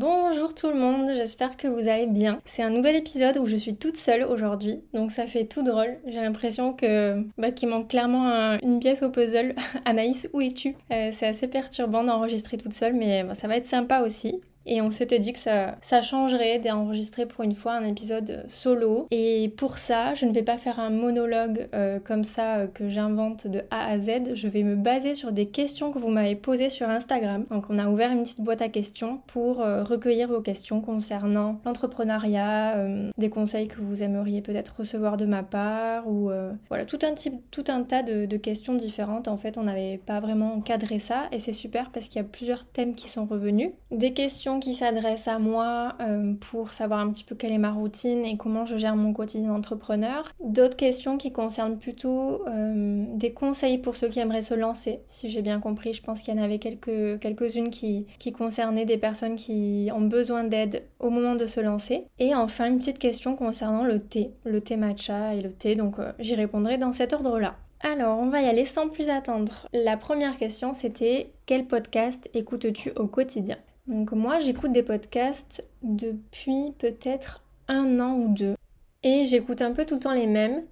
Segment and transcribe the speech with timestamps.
[0.00, 2.40] Bonjour tout le monde, j'espère que vous allez bien.
[2.46, 5.98] C'est un nouvel épisode où je suis toute seule aujourd'hui, donc ça fait tout drôle.
[6.06, 9.54] J'ai l'impression que bah, qu'il manque clairement une pièce au puzzle.
[9.84, 10.74] Anaïs, où es-tu?
[10.90, 14.40] Euh, C'est assez perturbant d'enregistrer toute seule, mais bah, ça va être sympa aussi.
[14.66, 19.06] Et on s'était dit que ça, ça changerait d'enregistrer pour une fois un épisode solo.
[19.10, 22.88] Et pour ça, je ne vais pas faire un monologue euh, comme ça euh, que
[22.88, 24.34] j'invente de A à Z.
[24.34, 27.46] Je vais me baser sur des questions que vous m'avez posées sur Instagram.
[27.50, 31.60] Donc on a ouvert une petite boîte à questions pour euh, recueillir vos questions concernant
[31.64, 32.86] l'entrepreneuriat,
[33.18, 36.30] des conseils que vous aimeriez peut-être recevoir de ma part ou
[36.68, 39.28] voilà tout un type, tout un tas de, de questions différentes.
[39.28, 42.28] En fait, on n'avait pas vraiment cadré ça et c'est super parce qu'il y a
[42.28, 43.70] plusieurs thèmes qui sont revenus.
[43.90, 47.70] Des questions qui s'adresse à moi euh, pour savoir un petit peu quelle est ma
[47.70, 50.32] routine et comment je gère mon quotidien d'entrepreneur.
[50.42, 55.00] D'autres questions qui concernent plutôt euh, des conseils pour ceux qui aimeraient se lancer.
[55.08, 58.86] Si j'ai bien compris, je pense qu'il y en avait quelques, quelques-unes qui, qui concernaient
[58.86, 62.06] des personnes qui ont besoin d'aide au moment de se lancer.
[62.18, 65.76] Et enfin, une petite question concernant le thé, le thé matcha et le thé.
[65.76, 67.54] Donc euh, j'y répondrai dans cet ordre-là.
[67.82, 69.66] Alors, on va y aller sans plus attendre.
[69.72, 73.56] La première question, c'était quel podcast écoutes-tu au quotidien?
[73.86, 78.56] Donc moi j'écoute des podcasts depuis peut-être un an ou deux.
[79.02, 80.62] Et j'écoute un peu tout le temps les mêmes.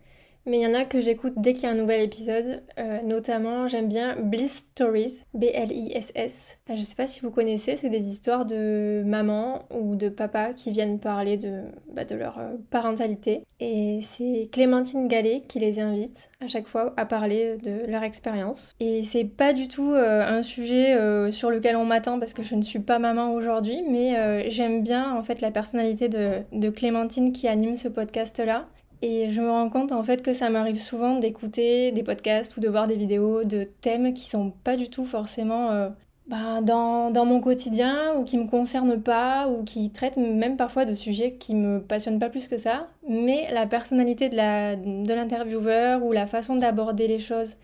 [0.48, 2.62] Mais il y en a que j'écoute dès qu'il y a un nouvel épisode.
[2.78, 6.58] Euh, notamment, j'aime bien Bliss Stories, B-L-I-S-S.
[6.74, 10.72] Je sais pas si vous connaissez, c'est des histoires de maman ou de papa qui
[10.72, 13.44] viennent parler de, bah, leur euh, parentalité.
[13.60, 18.74] Et c'est Clémentine Gallet qui les invite à chaque fois à parler de leur expérience.
[18.80, 20.96] Et c'est pas du tout euh, un sujet
[21.30, 25.14] sur lequel on m'attend parce que je ne suis pas maman aujourd'hui, mais j'aime bien
[25.14, 28.66] en fait la personnalité de, de Clémentine qui anime ce podcast-là.
[29.02, 32.60] Et je me rends compte en fait que ça m'arrive souvent d'écouter des podcasts ou
[32.60, 35.88] de voir des vidéos de thèmes qui sont pas du tout forcément euh,
[36.26, 40.84] bah, dans, dans, mon quotidien ou qui me concernent pas ou qui traitent même parfois
[40.84, 42.88] de sujets qui me passionnent pas plus que ça.
[43.08, 44.36] Mais la personnalité de
[45.14, 47.56] l'intervieweur ou la façon d'aborder les choses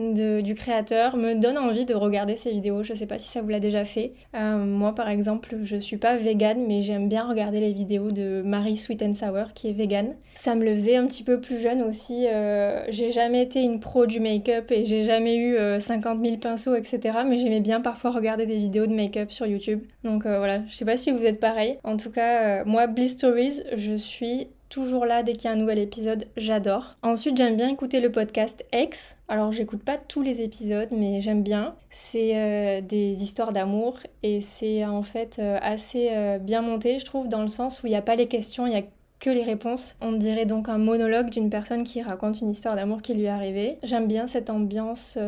[0.00, 2.82] du créateur me donne envie de regarder ces vidéos.
[2.82, 4.12] Je sais pas si ça vous l'a déjà fait.
[4.34, 8.42] Euh, moi, par exemple, je suis pas végane, mais j'aime bien regarder les vidéos de
[8.44, 10.14] Marie Sweet and Sour qui est végane.
[10.34, 12.26] Ça me le faisait un petit peu plus jeune aussi.
[12.26, 16.36] Euh, j'ai jamais été une pro du make-up et j'ai jamais eu 50 euh, 000
[16.38, 17.18] pinceaux, etc.
[17.26, 19.82] Mais j'aimais bien parfois regarder des vidéos de make-up sur YouTube.
[20.04, 21.78] Donc voilà, je sais pas si vous êtes pareil.
[21.84, 25.56] En tout cas, moi, Bliss Stories, je suis toujours là dès qu'il y a un
[25.56, 26.94] nouvel épisode, j'adore.
[27.02, 29.18] Ensuite, j'aime bien écouter le podcast X.
[29.28, 31.74] Alors, j'écoute pas tous les épisodes, mais j'aime bien.
[31.90, 37.04] C'est euh, des histoires d'amour et c'est en fait euh, assez euh, bien monté, je
[37.04, 38.84] trouve, dans le sens où il n'y a pas les questions, il y a
[39.18, 39.96] que les réponses.
[40.00, 43.28] On dirait donc un monologue d'une personne qui raconte une histoire d'amour qui lui est
[43.28, 43.76] arrivée.
[43.82, 45.18] J'aime bien cette ambiance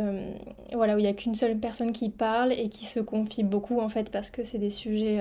[0.73, 3.81] voilà, où il n'y a qu'une seule personne qui parle et qui se confie beaucoup
[3.81, 5.21] en fait parce que c'est des sujets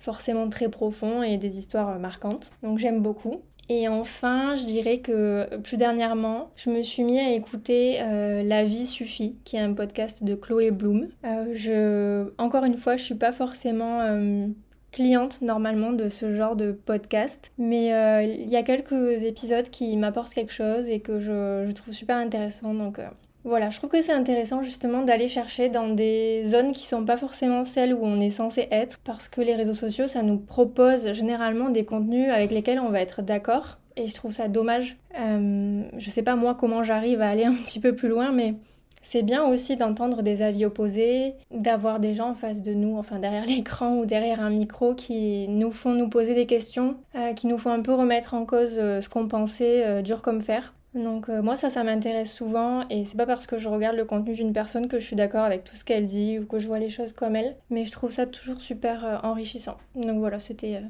[0.00, 2.50] forcément très profond et des histoires marquantes.
[2.62, 3.42] Donc j'aime beaucoup.
[3.68, 8.64] Et enfin, je dirais que plus dernièrement, je me suis mis à écouter euh, La
[8.64, 11.06] vie suffit, qui est un podcast de Chloé Bloom.
[11.24, 14.48] Euh, je, encore une fois, je suis pas forcément euh,
[14.90, 17.90] cliente normalement de ce genre de podcast, mais
[18.24, 22.16] il y a quelques épisodes qui m'apportent quelque chose et que je, je trouve super
[22.16, 22.74] intéressant.
[22.74, 22.98] Donc
[23.44, 27.16] voilà, je trouve que c'est intéressant justement d'aller chercher dans des zones qui sont pas
[27.16, 31.12] forcément celles où on est censé être, parce que les réseaux sociaux, ça nous propose
[31.14, 34.98] généralement des contenus avec lesquels on va être d'accord, et je trouve ça dommage.
[35.18, 38.54] Euh, je sais pas moi comment j'arrive à aller un petit peu plus loin, mais
[39.00, 43.18] c'est bien aussi d'entendre des avis opposés, d'avoir des gens en face de nous, enfin
[43.18, 47.46] derrière l'écran ou derrière un micro qui nous font nous poser des questions, euh, qui
[47.46, 50.74] nous font un peu remettre en cause euh, ce qu'on pensait dur comme fer.
[50.94, 54.04] Donc euh, moi ça ça m'intéresse souvent et c'est pas parce que je regarde le
[54.04, 56.66] contenu d'une personne que je suis d'accord avec tout ce qu'elle dit ou que je
[56.66, 59.76] vois les choses comme elle, mais je trouve ça toujours super euh, enrichissant.
[59.94, 60.86] Donc voilà, c'était euh,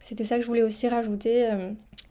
[0.00, 1.48] C'était ça que je voulais aussi rajouter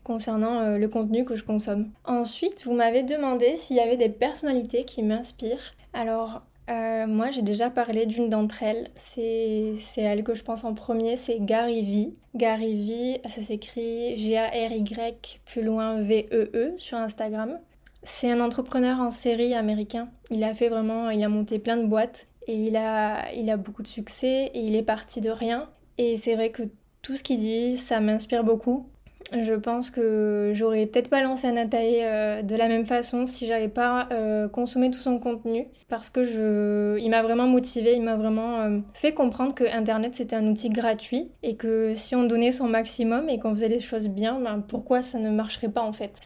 [0.03, 1.91] concernant le contenu que je consomme.
[2.05, 5.75] Ensuite, vous m'avez demandé s'il y avait des personnalités qui m'inspirent.
[5.93, 6.41] Alors,
[6.73, 8.89] euh, moi, j'ai déjà parlé d'une d'entre elles.
[8.95, 12.13] C'est elle que je pense en premier, c'est Gary V.
[12.35, 17.59] Gary V, ça s'écrit G-A-R-Y, plus loin V-E-E -E, sur Instagram.
[18.01, 20.09] C'est un entrepreneur en série américain.
[20.31, 23.57] Il a fait vraiment, il a monté plein de boîtes et il a, il a
[23.57, 25.69] beaucoup de succès et il est parti de rien.
[25.97, 26.63] Et c'est vrai que
[27.01, 28.87] tout ce qu'il dit, ça m'inspire beaucoup.
[29.31, 33.67] Je pense que j'aurais peut-être pas lancé Anatae euh, de la même façon si j'avais
[33.69, 38.15] pas euh, consommé tout son contenu parce que je il m'a vraiment motivé, il m'a
[38.15, 42.51] vraiment euh, fait comprendre que internet c'était un outil gratuit et que si on donnait
[42.51, 45.93] son maximum et qu'on faisait les choses bien, ben, pourquoi ça ne marcherait pas en
[45.93, 46.19] fait?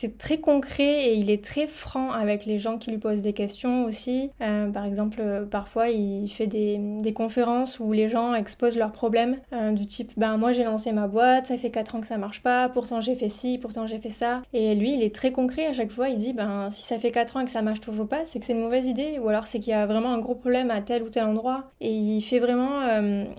[0.00, 3.32] C'est très concret et il est très franc avec les gens qui lui posent des
[3.32, 4.30] questions aussi.
[4.40, 9.38] Euh, par exemple, euh, parfois il fait des, conférences où les gens exposent leurs problèmes
[9.52, 12.16] euh, du type ben moi j'ai lancé ma boîte, ça fait 4 ans que ça
[12.16, 14.42] marche pas, pourtant j'ai fait ci, pourtant j'ai fait ça.
[14.52, 17.10] Et lui il est très concret à chaque fois, il dit ben si ça fait
[17.10, 19.28] 4 ans et que ça marche toujours pas, c'est que c'est une mauvaise idée ou
[19.28, 21.64] alors c'est qu'il y a vraiment un gros problème à tel ou tel endroit.
[21.80, 22.82] Et il fait vraiment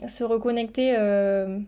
[0.07, 0.97] se reconnecter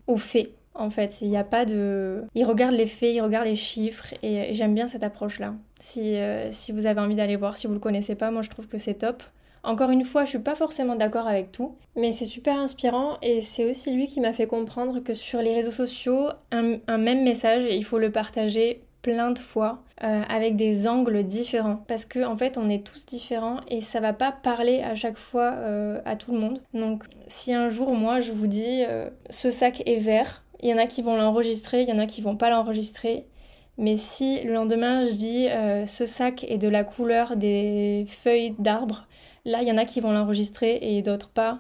[0.08, 1.22] aux faits en fait.
[1.22, 2.24] Il n'y a pas de.
[2.36, 5.54] Il regarde les faits, il regarde les chiffres et j'aime bien cette approche-là.
[5.80, 8.50] Si, euh, si vous avez envie d'aller voir, si vous le connaissez pas, moi je
[8.50, 9.24] trouve que c'est top.
[9.64, 13.42] Encore une fois, je suis pas forcément d'accord avec tout, mais c'est super inspirant et
[13.42, 17.66] c'est aussi lui qui m'a fait comprendre que sur les réseaux sociaux, un, même message,
[17.70, 22.38] il faut le partager plein de fois euh, avec des angles différents parce que en
[22.38, 26.16] fait on est tous différents et ça va pas parler à chaque fois euh, à
[26.16, 28.84] tout le monde donc si un jour moi je vous dis
[29.32, 32.06] ce sac est vert il y en a qui vont l'enregistrer, il y en a
[32.06, 33.26] qui vont pas l'enregistrer.
[33.78, 38.54] Mais si le lendemain je dis euh, ce sac est de la couleur des feuilles
[38.60, 39.08] d'arbre,
[39.46, 41.60] là il y en a qui vont l'enregistrer et d'autres pas.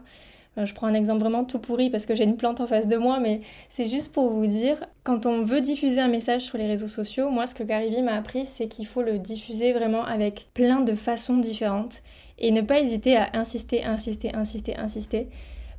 [0.57, 2.87] Euh, je prends un exemple vraiment tout pourri parce que j'ai une plante en face
[2.87, 6.57] de moi, mais c'est juste pour vous dire, quand on veut diffuser un message sur
[6.57, 10.03] les réseaux sociaux, moi ce que Gary m'a appris, c'est qu'il faut le diffuser vraiment
[10.03, 12.01] avec plein de façons différentes
[12.37, 15.29] et ne pas hésiter à insister, insister, insister, insister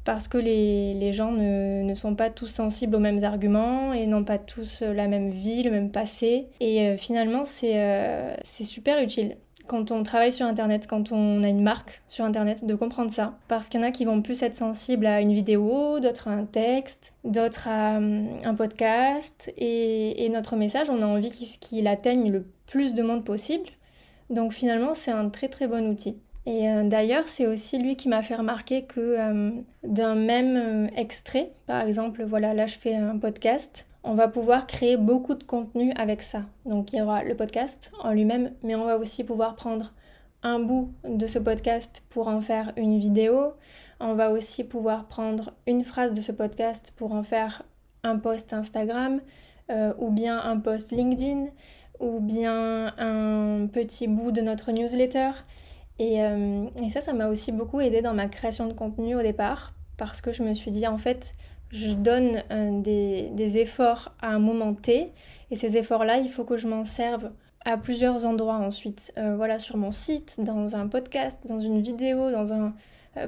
[0.04, 4.38] parce que les, gens ne, sont pas tous sensibles aux mêmes arguments et n'ont pas
[4.38, 6.48] tous euh, la même vie, le même passé.
[6.60, 9.36] Et euh, finalement, euh, c'est super utile
[9.68, 13.38] quand on travaille sur Internet, quand on a une marque sur Internet, de comprendre ça.
[13.48, 16.32] Parce qu'il y en a qui vont plus être sensibles à une vidéo, d'autres à
[16.32, 19.52] un texte, d'autres à un podcast.
[19.56, 23.68] Et, notre message, on a envie qu'il atteigne le plus de monde possible.
[24.30, 26.18] Donc finalement, c'est un très très bon outil.
[26.44, 29.50] Et euh, d'ailleurs, c'est aussi lui qui m'a fait remarquer que euh,
[29.84, 34.66] d'un même euh, extrait, par exemple, voilà, là je fais un podcast, on va pouvoir
[34.66, 36.42] créer beaucoup de contenu avec ça.
[36.66, 39.92] Donc il y aura le podcast en lui-même, mais on va aussi pouvoir prendre
[40.42, 43.52] un bout de ce podcast pour en faire une vidéo.
[44.00, 47.62] On va aussi pouvoir prendre une phrase de ce podcast pour en faire
[48.02, 49.20] un post Instagram
[49.98, 51.46] ou bien un post LinkedIn
[52.00, 55.30] ou bien un petit bout de notre newsletter.
[56.00, 59.72] Euh, et, ça, ça m'a aussi beaucoup aidé dans ma création de contenu au départ,
[59.96, 61.34] parce que je me suis dit, en fait,
[61.70, 65.12] je donne euh, des, efforts à un moment T,
[65.50, 67.30] et ces efforts-là, il faut que je m'en serve
[67.64, 69.12] à plusieurs endroits ensuite.
[69.18, 72.74] Euh, voilà, sur mon site, dans un podcast, dans une vidéo, dans un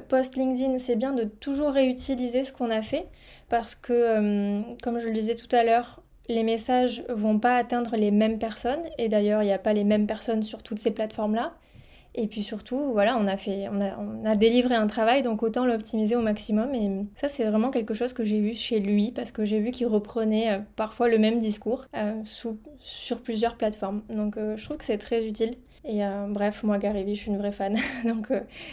[0.07, 3.07] post LinkedIn, c'est bien de toujours réutiliser ce qu'on a fait,
[3.49, 8.09] parce que, comme je le disais tout à l'heure, les messages vont pas atteindre les
[8.09, 11.53] mêmes personnes, et d'ailleurs, il n'y a pas les mêmes personnes sur toutes ces plateformes-là.
[12.17, 13.35] Et puis surtout, voilà, on a,
[13.99, 16.73] on a, délivré un travail, donc autant l'optimiser au maximum.
[16.73, 19.71] Et ça, c'est vraiment quelque chose que j'ai vu chez lui, parce que j'ai vu
[19.71, 24.01] qu'il reprenait euh, parfois le même discours euh, sur plusieurs plateformes.
[24.09, 25.55] Donc euh, je trouve que c'est très utile.
[25.87, 27.77] Et bref, moi, Gary je suis une vraie fan.
[28.05, 28.27] donc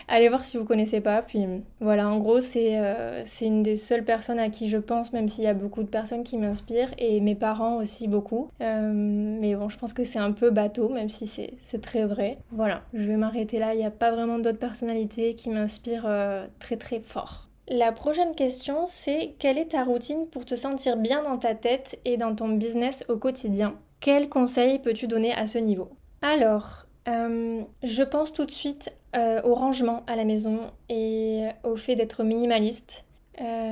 [0.08, 1.22] allez voir si vous connaissez pas.
[1.22, 1.44] Puis
[1.80, 2.78] voilà, en gros, c'est
[3.24, 5.88] c'est une des seules personnes à qui je pense, même s'il y a beaucoup de
[5.88, 8.48] personnes qui m'inspirent, et mes parents aussi beaucoup.
[8.60, 12.38] mais bon, je pense que c'est un peu bateau, même si c'est très vrai.
[12.50, 16.46] Voilà, je vais arrêter là, il n'y a pas vraiment d'autres personnalités qui m'inspirent euh,
[16.58, 17.48] très très fort.
[17.68, 21.98] La prochaine question, c'est quelle est ta routine pour te sentir bien dans ta tête
[22.04, 23.74] et dans ton business au quotidien?
[24.00, 25.90] Quels conseils peux-tu donner à ce niveau?
[26.22, 31.76] Alors, euh, je pense tout de suite euh, au rangement à la maison et au
[31.76, 33.04] fait d'être minimaliste.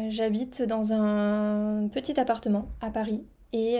[0.09, 3.23] J'habite dans un petit appartement à Paris
[3.53, 3.79] et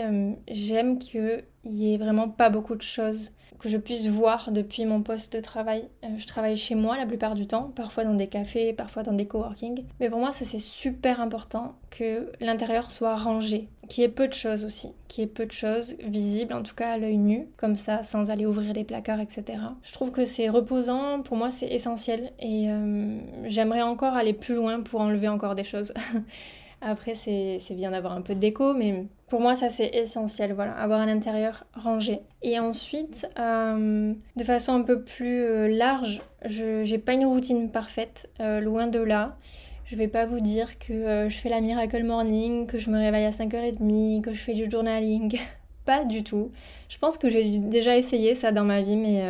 [0.49, 3.31] j'aime qu'il y ait vraiment pas beaucoup de choses
[3.61, 5.87] que je puisse voir depuis mon poste de travail.
[6.03, 9.13] Euh, je travaille chez moi la plupart du temps, parfois dans des cafés, parfois dans
[9.13, 9.83] des coworking.
[9.99, 14.27] Mais pour moi, ça c'est super important que l'intérieur soit rangé, qu'il y ait peu
[14.27, 17.17] de choses aussi, qu'il y ait peu de choses visibles, en tout cas à l'œil
[17.17, 19.59] nu, comme ça, sans aller ouvrir des placards, etc.
[19.83, 24.55] Je trouve que c'est reposant, pour moi c'est essentiel et euh, j'aimerais encore aller plus
[24.55, 25.93] loin pour enlever encore des choses.
[26.81, 30.73] Après, c'est bien d'avoir un peu de déco, mais pour moi, ça c'est essentiel, voilà,
[30.73, 32.21] avoir un intérieur rangé.
[32.41, 37.69] Et ensuite, euh, de façon un peu plus euh, large, je n'ai pas une routine
[37.69, 39.37] parfaite, euh, loin de là.
[39.85, 43.25] Je vais pas vous dire que je fais la miracle morning, que je me réveille
[43.25, 45.37] à 5h30, que je fais du journaling.
[45.85, 46.51] pas du tout.
[46.89, 49.23] Je pense que j'ai déjà essayé ça dans ma vie, mais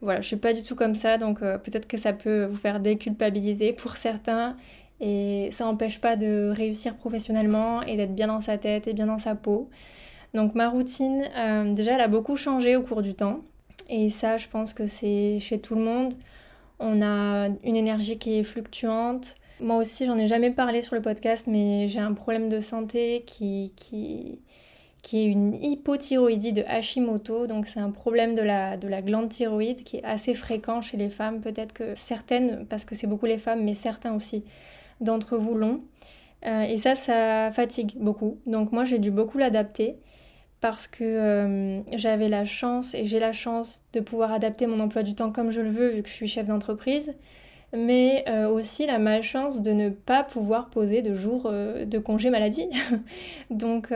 [0.00, 2.80] voilà, je suis pas du tout comme ça, donc peut-être que ça peut vous faire
[2.80, 4.56] déculpabiliser pour certains
[5.00, 9.06] et ça n'empêche pas de réussir professionnellement et d'être bien dans sa tête et bien
[9.06, 9.68] dans sa peau.
[10.34, 13.40] Donc ma routine, euh, déjà, elle a beaucoup changé au cours du temps.
[13.88, 16.14] Et ça, je pense que c'est chez tout le monde.
[16.78, 19.36] On a une énergie qui est fluctuante.
[19.60, 23.22] Moi aussi, j'en ai jamais parlé sur le podcast, mais j'ai un problème de santé
[23.26, 24.40] qui, qui,
[25.02, 27.46] qui est une hypothyroïdie de Hashimoto.
[27.46, 30.98] Donc c'est un problème de la, de la glande thyroïde qui est assez fréquent chez
[30.98, 31.40] les femmes.
[31.40, 34.44] Peut-être que certaines, parce que c'est beaucoup les femmes, mais certains aussi
[35.00, 35.82] d'entre vous l'ont.
[36.46, 38.38] Euh, et ça, ça fatigue beaucoup.
[38.46, 39.96] Donc moi, j'ai dû beaucoup l'adapter
[40.60, 45.02] parce que euh, j'avais la chance et j'ai la chance de pouvoir adapter mon emploi
[45.02, 47.14] du temps comme je le veux vu que je suis chef d'entreprise,
[47.76, 52.68] mais euh, aussi la malchance de ne pas pouvoir poser de jours de congé maladie.
[53.50, 53.92] Donc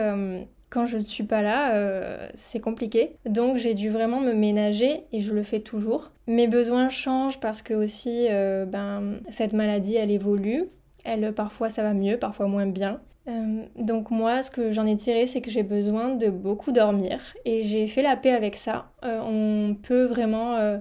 [0.69, 3.15] quand je ne suis pas là, c'est compliqué.
[3.25, 6.11] Donc j'ai dû vraiment me ménager et je le fais toujours.
[6.27, 10.67] Mes besoins changent parce que aussi ben, cette maladie elle évolue.
[11.03, 12.99] Elle, parfois ça va mieux, parfois moins bien.
[13.27, 17.19] Euh, donc moi, ce que j'en ai tiré, c'est que j'ai besoin de beaucoup dormir
[17.45, 18.91] et j'ai fait la paix avec ça.
[19.03, 20.77] Euh, on peut vraiment euh,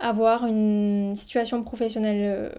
[0.00, 2.52] avoir une situation professionnelle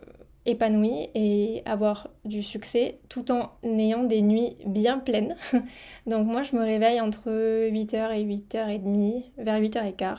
[0.46, 5.36] épanouie et avoir du succès tout en ayant des nuits bien pleines.
[6.08, 7.30] donc moi, je me réveille entre
[7.70, 10.18] 8h et 8h30, vers 8h15.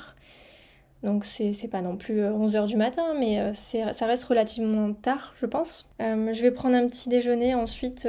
[1.02, 5.32] Donc c'est pas non plus 11h euh, du matin, mais euh, ça reste relativement tard,
[5.40, 5.90] je pense.
[6.02, 8.06] Euh, je vais prendre un petit déjeuner ensuite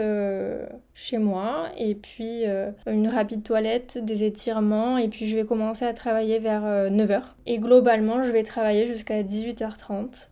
[0.93, 2.43] chez moi, et puis
[2.85, 7.21] une rapide toilette, des étirements, et puis je vais commencer à travailler vers 9h.
[7.45, 10.29] Et globalement, je vais travailler jusqu'à 18h30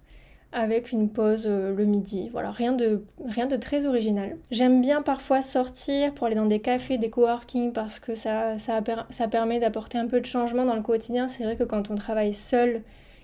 [0.51, 2.29] avec une pause euh, le midi.
[2.31, 4.37] Voilà, rien de, rien de très original.
[4.51, 8.81] J'aime bien parfois sortir pour aller dans des cafés, des coworking parce que ça, ça,
[9.27, 11.27] permet d'apporter un peu de changement dans le quotidien.
[11.27, 12.81] C'est vrai que quand on travaille seul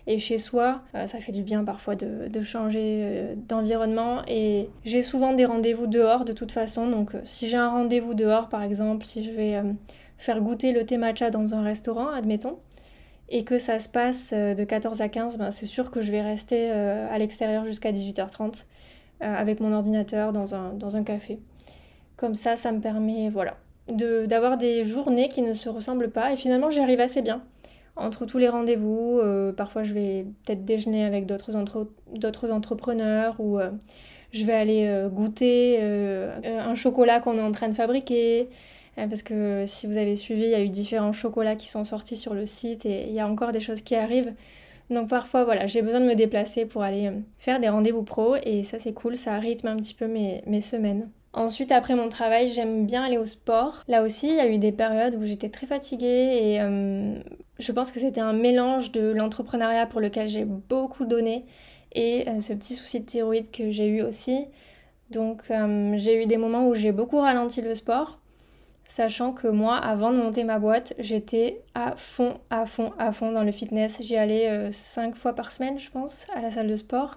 [0.07, 4.21] et chez soi, euh, ça fait du bien parfois de, de changer euh, d'environnement.
[4.27, 6.87] Et j'ai souvent des rendez-vous dehors de toute façon.
[6.87, 9.59] Donc si j'ai un rendez-vous dehors par exemple, si je vais
[10.19, 12.59] faire goûter le thé matcha dans un restaurant, admettons,
[13.29, 16.11] et que ça se passe euh, de 14 à 15, ben c'est sûr que je
[16.11, 18.65] vais rester euh, à l'extérieur jusqu'à 18h30
[19.21, 21.39] euh, avec mon ordinateur dans un, dans un café.
[22.17, 26.37] Comme ça, ça me permet voilà, d'avoir des journées qui ne se ressemblent pas et
[26.37, 27.41] finalement j'y arrive assez bien.
[27.97, 29.21] Entre tous les rendez-vous,
[29.55, 31.87] parfois je vais peut-être déjeuner avec d'autres entre
[32.51, 33.57] entrepreneurs ou
[34.33, 38.49] je vais aller goûter un chocolat qu'on est en train de fabriquer.
[38.97, 41.83] Euh, parce que si vous avez suivi, il y a eu différents chocolats qui sont
[41.83, 44.33] sortis sur le site et il y a encore des choses qui arrivent.
[44.89, 48.35] Donc parfois, voilà, j'ai besoin de me déplacer pour aller euh, faire des rendez-vous pro
[48.43, 51.09] et ça c'est cool, ça rythme un petit peu mes, semaines.
[51.33, 53.83] Ensuite, après mon travail, j'aime bien aller au sport.
[53.87, 57.19] Là aussi, il y a eu des périodes où j'étais très fatiguée et euh,
[57.59, 61.45] je pense que c'était un mélange de l'entrepreneuriat pour lequel j'ai beaucoup donné
[61.93, 64.45] et ce petit souci de thyroïde que j'ai eu aussi.
[65.11, 65.43] Donc
[65.95, 68.17] j'ai eu des moments où j'ai beaucoup ralenti le sport
[68.85, 73.31] sachant que moi, avant de monter ma boîte, j'étais à fond, à fond, à fond
[73.31, 74.01] dans le fitness.
[74.01, 77.15] J'y allais 5 euh, fois par semaine, je pense, à la salle de sport.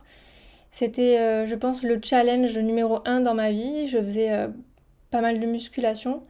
[0.70, 3.87] C'était, euh, je pense, le challenge numéro 1 dans ma vie.
[3.87, 4.48] Je faisais euh,
[5.10, 6.22] pas mal de musculation.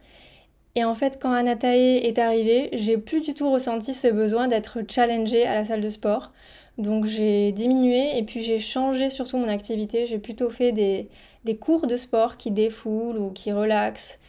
[0.75, 4.79] Et en fait, quand Anatae est arrivée, j'ai plus du tout ressenti ce besoin d'être
[4.89, 6.31] challengée à la salle de sport.
[6.77, 10.05] Donc j'ai diminué et puis j'ai changé surtout mon activité.
[10.05, 11.09] J'ai plutôt fait des,
[11.43, 14.19] des cours de sport qui défoulent ou qui relaxent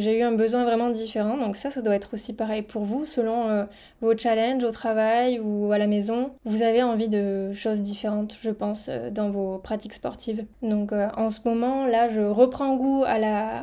[0.00, 1.36] j'ai eu un besoin vraiment différent.
[1.36, 3.64] Donc ça, ça doit être aussi pareil pour vous, selon euh,
[4.00, 6.32] vos challenges au travail ou à la maison.
[6.44, 10.44] Vous avez envie de choses différentes, je pense, euh, dans vos pratiques sportives.
[10.62, 13.04] Donc en ce moment, là, je reprends goût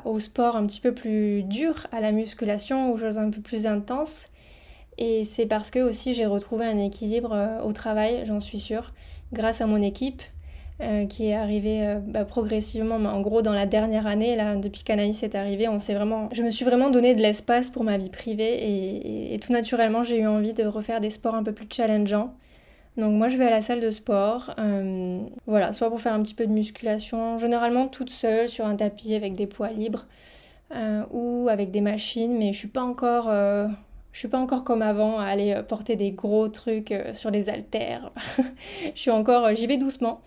[0.06, 3.66] au sport un petit peu plus dur, à la musculation, aux choses un peu plus
[3.66, 4.28] intenses.
[4.98, 8.94] Et c'est parce que aussi j'ai retrouvé un équilibre au travail, j'en suis sûre,
[9.32, 10.22] grâce à mon équipe
[10.82, 14.56] euh, qui est arrivé euh, bah, progressivement, mais en gros dans la dernière année, là,
[14.56, 17.84] depuis qu'Anaïs est arrivée, on s'est vraiment, je me suis vraiment donné de l'espace pour
[17.84, 21.52] ma vie privée et, tout naturellement j'ai eu envie de refaire des sports un peu
[21.52, 22.34] plus challengeants.
[22.98, 26.24] Donc moi je vais à la salle de sport, euh, voilà, soit pour faire un
[26.24, 30.08] petit peu de musculation, généralement toute seule sur un tapis avec des poids libres
[31.12, 35.20] ou avec des machines, mais je suis pas encore je suis pas encore comme avant
[35.20, 38.12] à aller porter des gros trucs sur les haltères.
[38.96, 40.22] je suis encore, j'y vais doucement.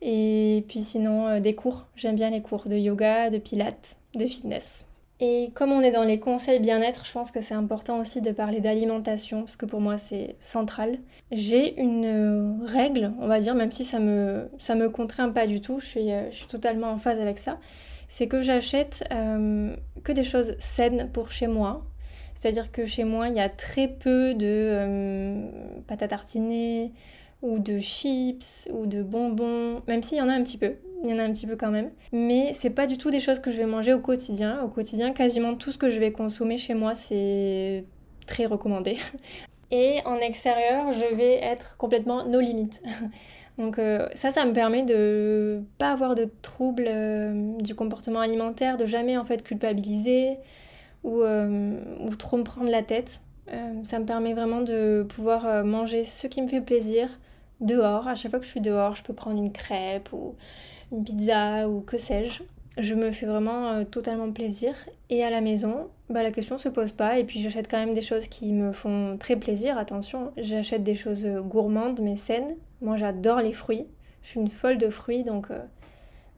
[0.00, 1.86] Et puis sinon, euh, des cours.
[1.96, 3.96] J'aime bien les cours de yoga, de pilates.
[4.14, 4.86] de fitness.
[5.20, 8.30] Et comme on est dans les conseils bien-être, je pense que c'est important aussi de
[8.30, 10.98] parler d'alimentation, parce que pour moi c'est central.
[11.32, 15.60] J'ai une règle, on va dire, même si ça me, ça me contraint pas du
[15.60, 17.58] tout, je suis, je suis totalement en phase avec ça,
[18.08, 21.84] c'est que j'achète euh, que des choses saines pour chez moi.
[22.34, 25.48] C'est-à-dire que chez moi, il y a très peu de euh,
[25.86, 26.92] pâte à tartiner,
[27.42, 31.10] ou de chips, ou de bonbons, même s'il y en a un petit peu il
[31.10, 31.90] y en a un petit peu quand même.
[32.12, 34.62] Mais c'est pas du tout des choses que je vais manger au quotidien.
[34.62, 37.84] Au quotidien, quasiment tout ce que je vais consommer chez moi, c'est
[38.26, 38.96] très recommandé.
[39.70, 42.82] Et en extérieur, je vais être complètement nos limites.
[43.58, 48.76] Donc euh, ça, ça me permet de pas avoir de troubles euh, du comportement alimentaire,
[48.76, 50.36] de jamais en fait culpabiliser
[51.02, 53.20] ou, euh, ou trop me prendre la tête.
[53.82, 57.08] ça me permet vraiment de pouvoir manger ce qui me fait plaisir
[57.60, 58.08] dehors.
[58.08, 60.34] À chaque fois que je suis dehors, je peux prendre une crêpe ou
[60.92, 62.42] une pizza ou que sais-je.
[62.78, 64.74] Je me fais vraiment euh, totalement plaisir.
[65.10, 67.18] Et à la maison, bah, la question se pose pas.
[67.18, 69.78] Et puis j'achète quand même des choses qui me font très plaisir.
[69.78, 72.56] Attention, j'achète des choses gourmandes mais saines.
[72.80, 73.86] Moi j'adore les fruits.
[74.22, 75.58] Je suis une folle de fruits donc euh,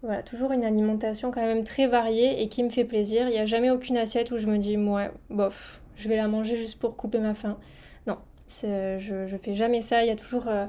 [0.02, 3.28] voilà, toujours une alimentation quand même très variée et qui me fait plaisir.
[3.28, 6.26] Il n'y a jamais aucune assiette où je me dis, ouais, bof, je vais la
[6.26, 7.58] manger juste pour couper ma faim.
[8.06, 8.16] Non,
[8.48, 10.02] je, je fais jamais ça.
[10.02, 10.48] Il y a toujours.
[10.48, 10.66] Euh,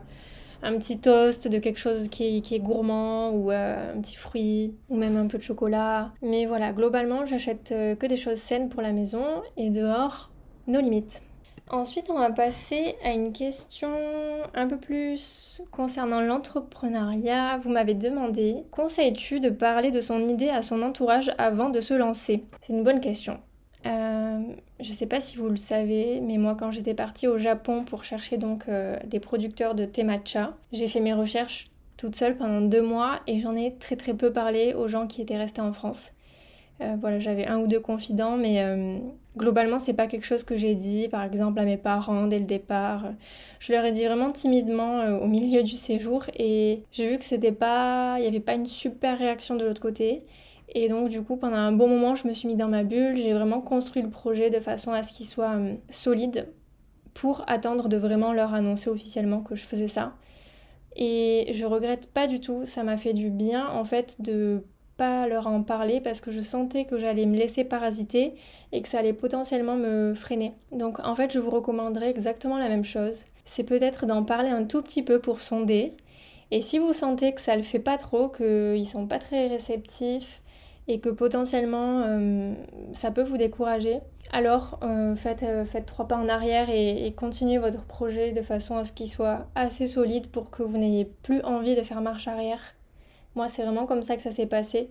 [0.64, 4.98] un petit toast de quelque chose qui est, gourmand ou euh, un petit fruit ou
[4.98, 6.12] même un peu de chocolat.
[6.22, 9.26] Mais voilà, globalement, j'achète euh, que des choses saines pour la maison
[9.58, 10.32] et dehors,
[10.68, 11.24] nos limites.
[11.70, 13.96] Ensuite, on va passer à une question
[14.54, 17.60] un peu plus concernant l'entrepreneuriat.
[17.64, 21.94] Vous m'avez demandé, conseilles-tu de parler de son idée à son entourage avant de se
[21.94, 22.44] lancer?
[22.62, 23.40] C'est une bonne question.
[23.86, 24.42] Euh,
[24.80, 28.04] je sais pas si vous le savez, mais moi quand j'étais partie au Japon pour
[28.04, 32.62] chercher donc euh, des producteurs de thé matcha, j'ai fait mes recherches toute seule pendant
[32.62, 35.74] deux mois et j'en ai très très peu parlé aux gens qui étaient restés en
[35.74, 36.12] France.
[36.82, 38.64] Euh, voilà, j'avais un ou deux confidents, mais
[39.38, 42.46] globalement c'est pas quelque chose que j'ai dit, par exemple à mes parents dès le
[42.46, 43.06] départ.
[43.60, 47.52] Je leur ai dit vraiment timidement au milieu du séjour et j'ai vu que c'était
[47.52, 50.24] pas, il y avait pas une super réaction de l'autre côté.
[50.74, 53.18] Et donc du coup pendant un bon moment je me suis mis dans ma bulle,
[53.18, 56.48] j'ai vraiment construit le projet de façon à ce qu'il soit euh, solide
[57.14, 60.14] pour attendre de vraiment leur annoncer officiellement que je faisais ça.
[60.96, 64.64] Et je regrette pas du tout, ça m'a fait du bien en fait de
[64.96, 68.36] pas leur en parler parce que je sentais que j'allais me laisser parasiter
[68.72, 70.54] et que ça allait potentiellement me freiner.
[70.72, 73.26] Donc en fait je vous recommanderais exactement la même chose.
[73.44, 75.94] C'est peut-être d'en parler un tout petit peu pour sonder.
[76.52, 80.42] Et si vous sentez que ça le fait pas trop, qu'ils sont pas très réceptifs,
[80.92, 82.54] et que potentiellement euh,
[82.92, 84.00] ça peut vous décourager,
[84.34, 88.76] alors euh, faites, euh, faites, trois pas en arrière et, continuez votre projet de façon
[88.76, 92.28] à ce qu'il soit assez solide pour que vous n'ayez plus envie de faire marche
[92.28, 92.76] arrière.
[93.36, 94.90] Moi, c'est vraiment comme ça que ça s'est passé.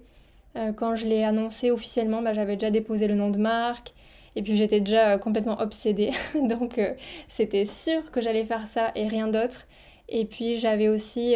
[0.77, 3.93] quand je l'ai annoncé officiellement, bah, j'avais déjà déposé le nom de marque.
[4.37, 6.13] Et puis j'étais déjà complètement obsédée,
[6.49, 6.81] donc
[7.29, 9.67] c'était sûr que j'allais faire ça et rien d'autre.
[10.09, 11.35] Et puis j'avais aussi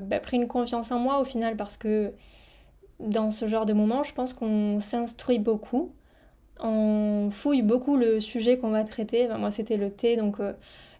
[0.00, 2.12] bah, pris une confiance en moi au final parce que
[3.00, 5.92] dans ce genre de moment, je pense qu'on s'instruit beaucoup,
[6.60, 9.28] on fouille beaucoup le sujet qu'on va traiter.
[9.38, 10.52] moi, c'était le thé, donc euh,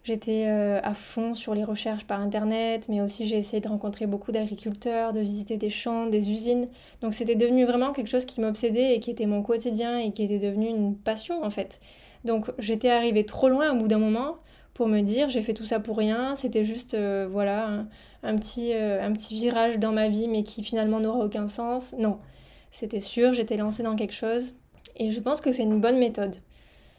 [0.03, 4.05] j'étais euh, à fond sur les recherches par internet, mais aussi j'ai essayé de rencontrer
[4.05, 6.67] beaucoup d'agriculteurs, de visiter des champs, des usines.
[7.01, 10.23] Donc c'était devenu vraiment quelque chose qui m'obsédait et qui était mon quotidien et qui
[10.23, 11.79] était devenu une passion en fait.
[12.23, 14.37] Donc j'étais arrivée trop loin au bout d'un moment
[14.73, 17.85] pour me dire j'ai fait tout ça pour rien, c'était juste euh, voilà
[18.27, 21.95] un, petit, euh, un petit virage dans ma vie mais qui finalement n'aura aucun sens.
[21.97, 22.19] Non,
[22.71, 24.53] c'était sûr, j'étais lancée dans quelque chose
[24.95, 26.35] et je pense que c'est une bonne méthode.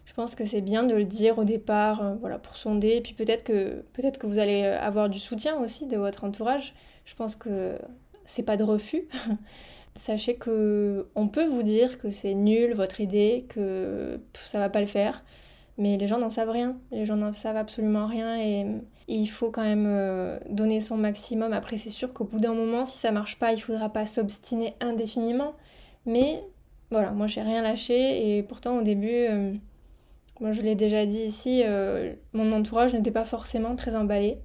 [0.04, 3.12] Je pense que c'est bien de le dire au départ, euh, voilà, pour sonder, puis
[3.12, 6.74] peut-être que, peut-être que vous allez avoir du soutien aussi de votre entourage.
[7.04, 7.78] Je pense que
[8.24, 9.06] c'est pas de refus.
[9.96, 14.80] Sachez que on peut vous dire que c'est nul votre idée, que ça va pas
[14.80, 15.24] le faire
[15.78, 18.66] mais les gens n'en savent rien, les gens n'en savent absolument rien et,
[19.10, 21.54] il faut quand même euh, donner son maximum.
[21.54, 24.74] Après c'est sûr qu'au bout d'un moment, si ça marche pas, il faudra pas s'obstiner
[24.80, 25.54] indéfiniment,
[26.04, 26.44] mais
[26.90, 29.54] voilà, moi j'ai rien lâché et pourtant au début, euh,
[30.40, 34.36] moi je l'ai déjà dit ici, euh, mon entourage n'était pas forcément très emballé,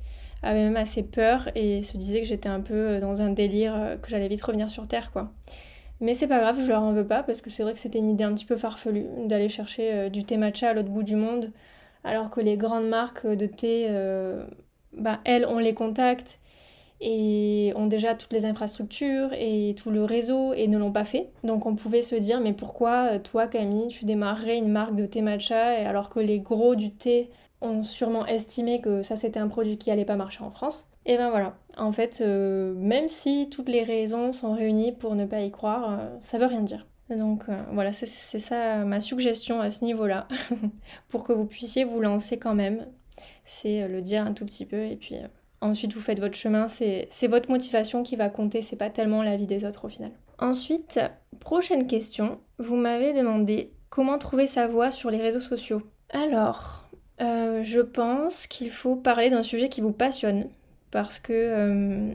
[0.43, 4.09] avait même assez peur et se disait que j'étais un peu dans un délire, que
[4.09, 5.33] j'allais vite revenir sur Terre quoi.
[6.03, 7.99] Mais c'est pas grave, je leur en veux pas parce que c'est vrai que c'était
[7.99, 11.01] une idée un petit peu farfelue d'aller chercher euh, du thé matcha à l'autre bout
[11.01, 11.49] du monde,
[12.03, 14.45] alors que les grandes marques de thé, euh,
[14.97, 16.41] bah, elles, ont les contacts
[16.99, 21.29] et ont déjà toutes les infrastructures et tout le réseau et ne l'ont pas fait.
[21.45, 25.05] Donc on pouvait se dire mais pourquoi euh, toi Camille tu démarrerais une marque de
[25.05, 27.29] thé matcha alors que les gros du thé
[27.63, 30.89] ont sûrement estimé que ça c'était un produit qui allait pas marcher en France.
[31.05, 35.25] Et ben voilà, en fait, euh, même si toutes les raisons sont réunies pour ne
[35.25, 36.85] pas y croire, euh, ça veut rien dire.
[37.09, 38.05] Donc euh, voilà, c'est
[38.39, 40.27] ça ma suggestion à ce niveau-là,
[41.09, 42.87] pour que vous puissiez vous lancer quand même.
[43.45, 45.15] C'est le dire un tout petit peu et puis
[45.61, 46.67] ensuite vous faites votre chemin.
[46.67, 50.11] C'est votre motivation qui va compter, c'est pas tellement la vie des autres au final.
[50.39, 50.99] Ensuite,
[51.39, 55.83] prochaine question, vous m'avez demandé comment trouver sa voix sur les réseaux sociaux.
[56.09, 56.89] Alors,
[57.21, 60.47] euh, je pense qu'il faut parler d'un sujet qui vous passionne
[60.91, 62.11] parce que euh,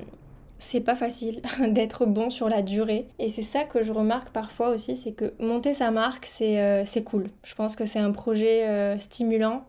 [0.59, 3.07] c'est pas facile d'être bon sur la durée.
[3.19, 6.85] Et c'est ça que je remarque parfois aussi, c'est que monter sa marque, c'est euh,
[7.05, 7.31] cool.
[7.45, 9.65] Je pense que c'est un projet stimulant.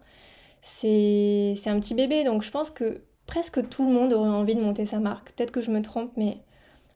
[0.61, 4.61] C'est un petit bébé, donc je pense que presque tout le monde aurait envie de
[4.61, 5.31] monter sa marque.
[5.31, 6.37] Peut-être que je me trompe, mais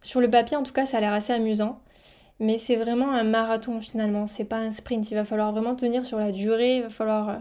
[0.01, 1.79] sur le papier, en tout cas, ça a l'air assez amusant.
[2.39, 5.09] Mais c'est vraiment un marathon finalement, c'est pas un sprint.
[5.11, 7.39] Il va falloir vraiment tenir sur la durée, il va falloir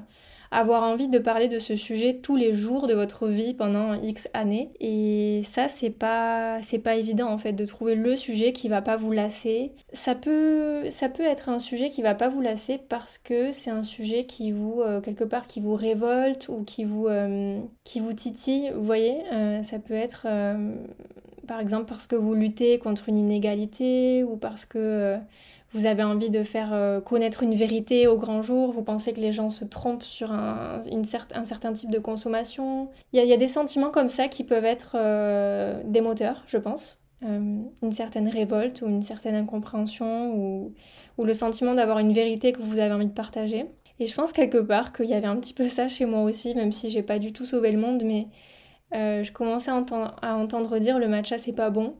[0.52, 4.28] avoir envie de parler de ce sujet tous les jours de votre vie pendant X
[4.34, 4.70] années.
[4.80, 8.82] Et ça, c'est pas, c'est pas évident en fait de trouver le sujet qui va
[8.82, 9.72] pas vous lasser.
[9.94, 13.70] Ça peut, ça peut être un sujet qui va pas vous lasser parce que c'est
[13.70, 18.00] un sujet qui vous, euh, quelque part, qui vous révolte ou qui vous, euh, qui
[18.00, 18.70] vous titille.
[18.74, 20.26] Vous voyez, euh, ça peut être
[21.48, 25.18] par exemple parce que vous luttez contre une inégalité ou parce que
[25.74, 29.20] vous avez envie de faire euh, connaître une vérité au grand jour, vous pensez que
[29.20, 30.80] les gens se trompent sur un,
[31.44, 32.90] certain type de consommation.
[33.12, 37.00] Il y, a des sentiments comme ça qui peuvent être euh, des moteurs, je pense.
[37.24, 40.74] Euh, une certaine révolte ou une certaine incompréhension ou,
[41.16, 43.66] ou le sentiment d'avoir une vérité que vous avez envie de partager.
[43.98, 46.54] Et je pense quelque part qu'il y avait un petit peu ça chez moi aussi,
[46.54, 48.26] même si j'ai pas du tout sauvé le monde, mais
[48.92, 49.84] je commençais à,
[50.20, 51.94] à entendre dire le matcha c'est pas bon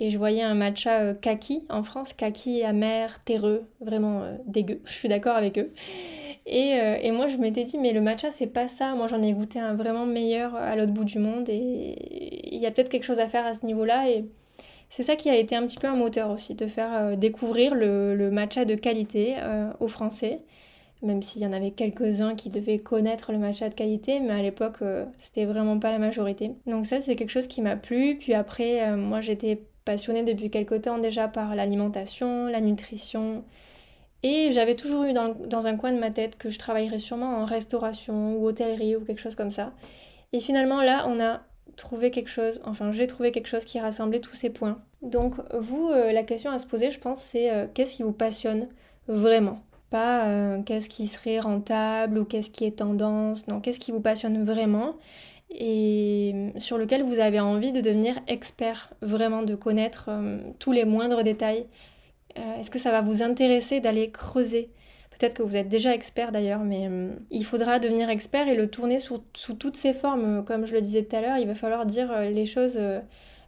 [0.00, 4.80] et je voyais un matcha euh, kaki en France, kaki amer, terreux, vraiment euh, dégueu,
[4.84, 5.72] je suis d'accord avec eux.
[6.48, 9.32] Euh, et, moi je m'étais dit mais le matcha c'est pas ça, moi j'en ai
[9.32, 13.04] goûté un vraiment meilleur à l'autre bout du monde et il y a peut-être quelque
[13.04, 14.24] chose à faire à ce niveau-là et
[14.88, 18.30] c'est ça qui a été un petit peu un moteur aussi, de faire découvrir le,
[18.32, 19.36] matcha de qualité
[19.78, 20.40] aux Français
[21.02, 24.42] même s'il y en avait quelques-uns qui devaient connaître le matcha de qualité, mais à
[24.42, 24.78] l'époque,
[25.16, 26.50] c'était vraiment pas la majorité.
[26.66, 28.16] Donc ça, c'est quelque chose qui m'a plu.
[28.20, 33.42] Puis après, moi, j'étais passionnée depuis quelque temps déjà par l'alimentation, la nutrition.
[34.22, 37.44] Et j'avais toujours eu dans, un coin de ma tête que je travaillerais sûrement en
[37.44, 39.72] restauration ou hôtellerie ou quelque chose comme ça.
[40.32, 41.40] Et finalement là, on a
[41.76, 44.78] trouvé quelque chose, enfin j'ai trouvé quelque chose qui rassemblait tous ces points.
[45.02, 48.12] Donc vous, euh, la question à se poser, je pense, c'est euh, qu'est-ce qui vous
[48.12, 48.68] passionne
[49.08, 49.58] vraiment?
[49.90, 54.00] Pas euh, qu'est-ce qui serait rentable ou qu'est-ce qui est tendance, non, qu'est-ce qui vous
[54.00, 54.94] passionne vraiment?
[55.50, 60.84] Et sur lequel vous avez envie de devenir expert, vraiment de connaître euh, tous les
[60.84, 61.66] moindres détails.
[62.38, 64.70] Euh, est-ce que ça va vous intéresser d'aller creuser?
[65.10, 68.70] Peut-être que vous êtes déjà expert d'ailleurs, mais euh, il faudra devenir expert et le
[68.70, 70.44] tourner sous, sous, toutes ses formes.
[70.44, 72.80] Comme je le disais tout à l'heure, il va falloir dire les choses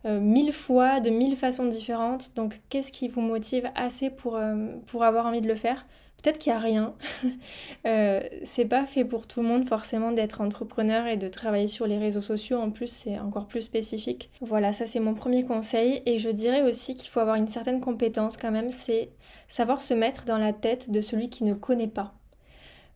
[0.04, 2.34] mille fois, de mille façons différentes.
[2.34, 4.38] Donc qu'est-ce qui vous motive assez pour,
[4.86, 5.86] pour avoir envie de le faire?
[6.22, 6.94] Peut-être qu'il n'y a rien.
[7.86, 11.86] euh, c'est pas fait pour tout le monde forcément d'être entrepreneur et de travailler sur
[11.86, 12.58] les réseaux sociaux.
[12.58, 14.30] En plus, c'est encore plus spécifique.
[14.40, 16.02] Voilà, ça c'est mon premier conseil.
[16.06, 19.10] Et je dirais aussi qu'il faut avoir une certaine compétence quand même, c'est
[19.48, 22.14] savoir se mettre dans la tête de celui qui ne connaît pas.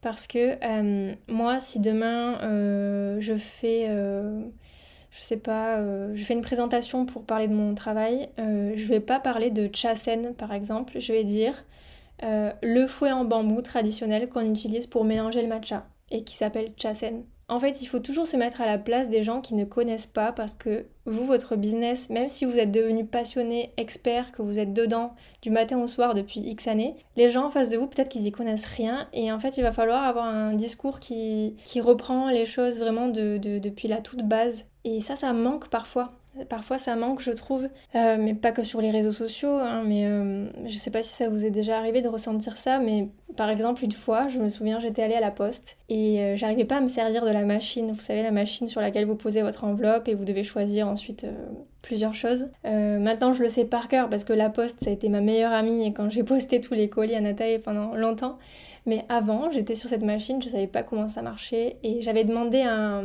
[0.02, 4.40] Parce que euh, moi, si demain euh, je fais euh,
[5.10, 5.80] je sais pas,
[6.14, 10.34] je fais une présentation pour parler de mon travail, je vais pas parler de chasen
[10.34, 11.64] par exemple, je vais dire
[12.22, 16.72] euh, le fouet en bambou traditionnel qu'on utilise pour mélanger le matcha et qui s'appelle
[16.76, 17.24] chasen.
[17.48, 20.08] En fait, il faut toujours se mettre à la place des gens qui ne connaissent
[20.08, 24.58] pas parce que vous, votre business, même si vous êtes devenu passionné, expert, que vous
[24.58, 27.86] êtes dedans du matin au soir depuis X années, les gens en face de vous,
[27.86, 31.54] peut-être qu'ils y connaissent rien et en fait, il va falloir avoir un discours qui,
[31.80, 34.64] reprend les choses vraiment de, depuis la toute base.
[34.82, 36.12] Et ça, ça manque parfois.
[36.48, 40.04] Parfois ça manque, je trouve, euh, mais pas que sur les réseaux sociaux, hein, mais
[40.04, 43.48] euh, je sais pas si ça vous est déjà arrivé de ressentir ça, mais par
[43.48, 46.76] exemple une fois, je me souviens, j'étais allée à la poste et euh, j'arrivais pas
[46.76, 49.64] à me servir de la machine, vous savez, la machine sur laquelle vous posez votre
[49.64, 51.26] enveloppe et vous devez choisir ensuite
[51.82, 52.48] plusieurs choses.
[52.64, 55.52] maintenant je le sais par cœur parce que la poste ça a été ma meilleure
[55.52, 58.38] amie et quand j'ai posté tous les colis à Nathalie pendant longtemps.
[58.84, 62.60] Mais avant, j'étais sur cette machine, je savais pas comment ça marchait et j'avais demandé
[62.60, 63.02] à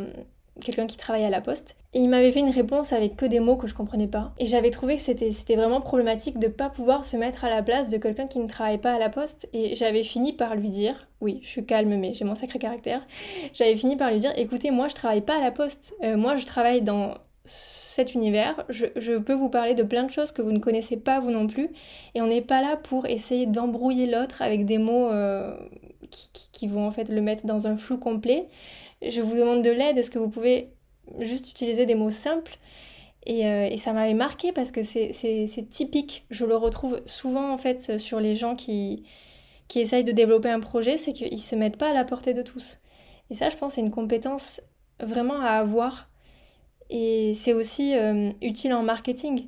[0.60, 3.42] quelqu'un qui travaillait à la poste et il m'avait fait une réponse avec que des
[3.42, 4.32] mots que je comprenais pas.
[4.40, 7.90] Et j'avais trouvé que c'était, vraiment problématique de pas pouvoir se mettre à la place
[7.90, 9.50] de quelqu'un qui ne travaille pas à la poste.
[9.52, 13.06] Et j'avais fini par lui dire, oui, je suis calme, mais j'ai mon sacré caractère.
[13.54, 15.94] J'avais fini par lui dire, écoutez, moi je travaille pas à la poste.
[16.02, 18.64] Euh, moi je travaille dans cet univers.
[18.70, 21.48] Je, peux vous parler de plein de choses que vous ne connaissez pas vous non
[21.48, 21.72] plus.
[22.16, 25.58] Et on n'est pas là pour essayer d'embrouiller l'autre avec des mots euh,
[26.10, 28.48] qui vont en fait le mettre dans un flou complet.
[29.06, 29.98] Je vous demande de l'aide.
[29.98, 30.70] Est-ce que vous pouvez
[31.20, 32.58] juste utiliser des mots simples
[33.30, 36.26] Euh, et, ça m'avait marqué parce que c'est typique.
[36.32, 39.04] Je le retrouve souvent en fait sur les gens qui,
[39.68, 42.42] qui essayent de développer un projet, c'est qu'ils se mettent pas à la portée de
[42.42, 42.80] tous.
[43.30, 44.62] Et ça, je pense, c'est une compétence
[45.00, 46.10] vraiment à avoir.
[46.90, 49.48] Et c'est aussi euh, utile en marketing.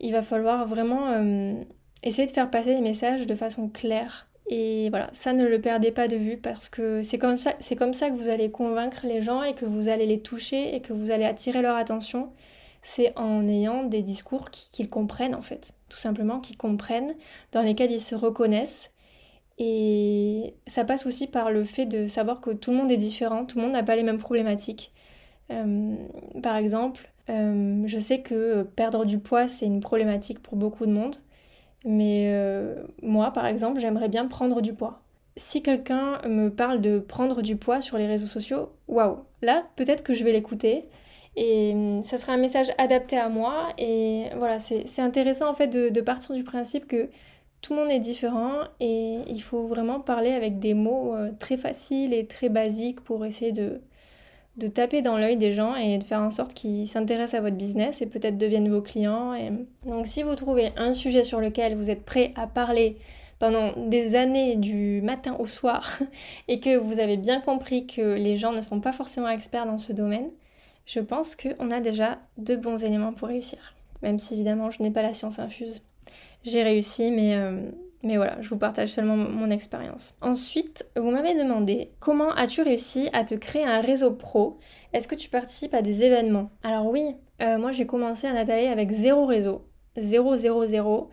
[0.00, 1.54] Il va falloir vraiment euh,
[2.02, 4.28] essayer de faire passer les messages de façon claire.
[4.48, 7.94] Et voilà, ça ne le perdez pas de vue parce que c'est comme ça, comme
[7.94, 10.92] ça que vous allez convaincre les gens et que vous allez les toucher et que
[10.92, 12.30] vous allez attirer leur attention
[12.82, 17.14] c'est en ayant des discours qu'ils comprennent en fait, tout simplement qu'ils comprennent,
[17.52, 18.90] dans lesquels ils se reconnaissent.
[19.58, 23.44] Et ça passe aussi par le fait de savoir que tout le monde est différent,
[23.46, 24.92] tout le monde n'a pas les mêmes problématiques.
[25.50, 25.94] Euh,
[26.42, 30.92] par exemple, euh, je sais que perdre du poids, c'est une problématique pour beaucoup de
[30.92, 31.16] monde.
[31.84, 35.02] Mais euh, moi, par exemple, j'aimerais bien prendre du poids.
[35.36, 40.04] Si quelqu'un me parle de prendre du poids sur les réseaux sociaux, waouh, là, peut-être
[40.04, 40.88] que je vais l'écouter
[41.36, 43.70] et hum, ça sera un message adapté à moi.
[43.78, 47.08] Et voilà, c'est intéressant en fait de, partir du principe que
[47.62, 51.56] tout le monde est différent et il faut vraiment parler avec des mots euh, très
[51.56, 53.80] faciles et très basiques pour essayer de,
[54.56, 57.56] de taper dans l'œil des gens et de faire en sorte qu'ils s'intéressent à votre
[57.56, 59.34] business et peut-être deviennent vos clients.
[59.86, 62.98] Donc si vous trouvez un sujet sur lequel vous êtes prêt à parler
[63.38, 65.98] pendant des années du matin au soir
[66.48, 69.78] et que vous avez bien compris que les gens ne sont pas forcément experts dans
[69.78, 70.30] ce domaine,
[70.86, 73.74] je pense qu'on a déjà de bons éléments pour réussir.
[74.02, 75.82] Même si évidemment je n'ai pas la science infuse.
[76.44, 77.70] J'ai réussi, mais, euh,
[78.02, 80.14] mais voilà, je vous partage seulement mon expérience.
[80.20, 84.58] Ensuite, vous m'avez demandé comment as-tu réussi à te créer un réseau pro?
[84.92, 86.50] Est-ce que tu participes à des événements?
[86.64, 89.68] Alors oui, euh, moi j'ai commencé à Nathalie avec zéro réseau.
[89.96, 91.10] Zéro, zéro, zéro.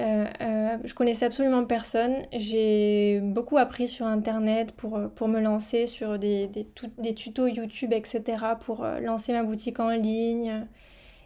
[0.00, 2.22] Euh, euh, je connaissais absolument personne.
[2.32, 8.22] J'ai beaucoup appris sur internet pour, me lancer sur des, des, tutos YouTube, etc.
[8.60, 10.66] pour lancer ma boutique en ligne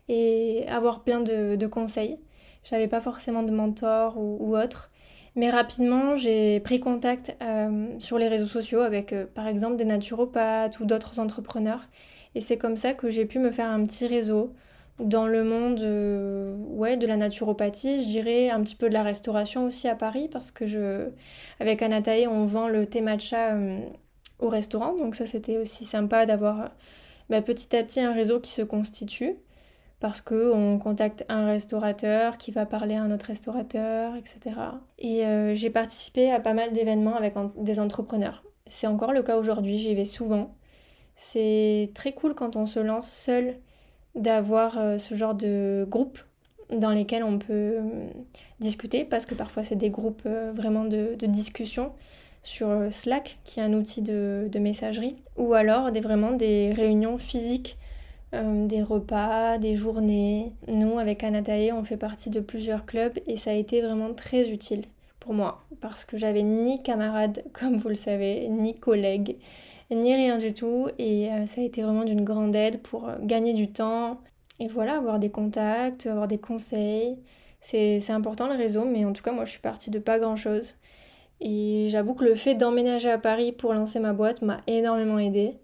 [0.08, 2.18] et avoir plein de, conseils.
[2.64, 4.90] J'avais pas forcément de mentor ou autre.
[5.36, 7.36] Mais rapidement, j'ai pris contact
[7.98, 11.88] sur les réseaux sociaux avec par exemple des naturopathes ou d'autres entrepreneurs.
[12.34, 14.54] Et c'est comme ça que j'ai pu me faire un petit réseau
[14.98, 19.02] dans le monde euh, ouais, de la naturopathie, je dirais un petit peu de la
[19.02, 21.08] restauration aussi à Paris parce que je,
[21.58, 23.80] avec Anatae, on vend le thé matcha euh,
[24.38, 24.94] au restaurant.
[24.94, 26.70] Donc ça, c'était aussi sympa d'avoir
[27.28, 29.34] bah, petit à petit un réseau qui se constitue
[30.04, 34.54] parce qu'on contacte un restaurateur qui va parler à un autre restaurateur, etc.
[34.98, 38.44] Et euh, j'ai participé à pas mal d'événements avec des entrepreneurs.
[38.66, 40.54] C'est encore le cas aujourd'hui, j'y vais souvent.
[41.16, 43.56] C'est très cool quand on se lance seul
[44.14, 46.18] d'avoir euh, ce genre de groupe
[46.68, 48.06] dans lesquels on peut euh,
[48.60, 51.92] discuter parce que parfois c'est des groupes vraiment de, discussion
[52.42, 57.78] sur Slack qui est un outil de, messagerie ou alors des, vraiment des réunions physiques
[58.66, 60.52] des repas, des journées.
[60.68, 64.50] Nous, avec Anatae, on fait partie de plusieurs clubs et ça a été vraiment très
[64.50, 64.82] utile
[65.20, 69.36] pour moi parce que j'avais ni camarades, comme vous le savez, ni collègues,
[69.90, 70.88] ni rien du tout.
[70.98, 74.20] Et euh, ça a été vraiment d'une grande aide pour euh, gagner du temps.
[74.60, 77.18] Et voilà, avoir des contacts, avoir des conseils.
[77.60, 80.36] C'est important le réseau, mais en tout cas, moi je suis partie de pas grand
[80.36, 80.74] chose.
[81.40, 85.54] Et j'avoue que le fait d'emménager à Paris pour lancer ma boîte m'a énormément aidé.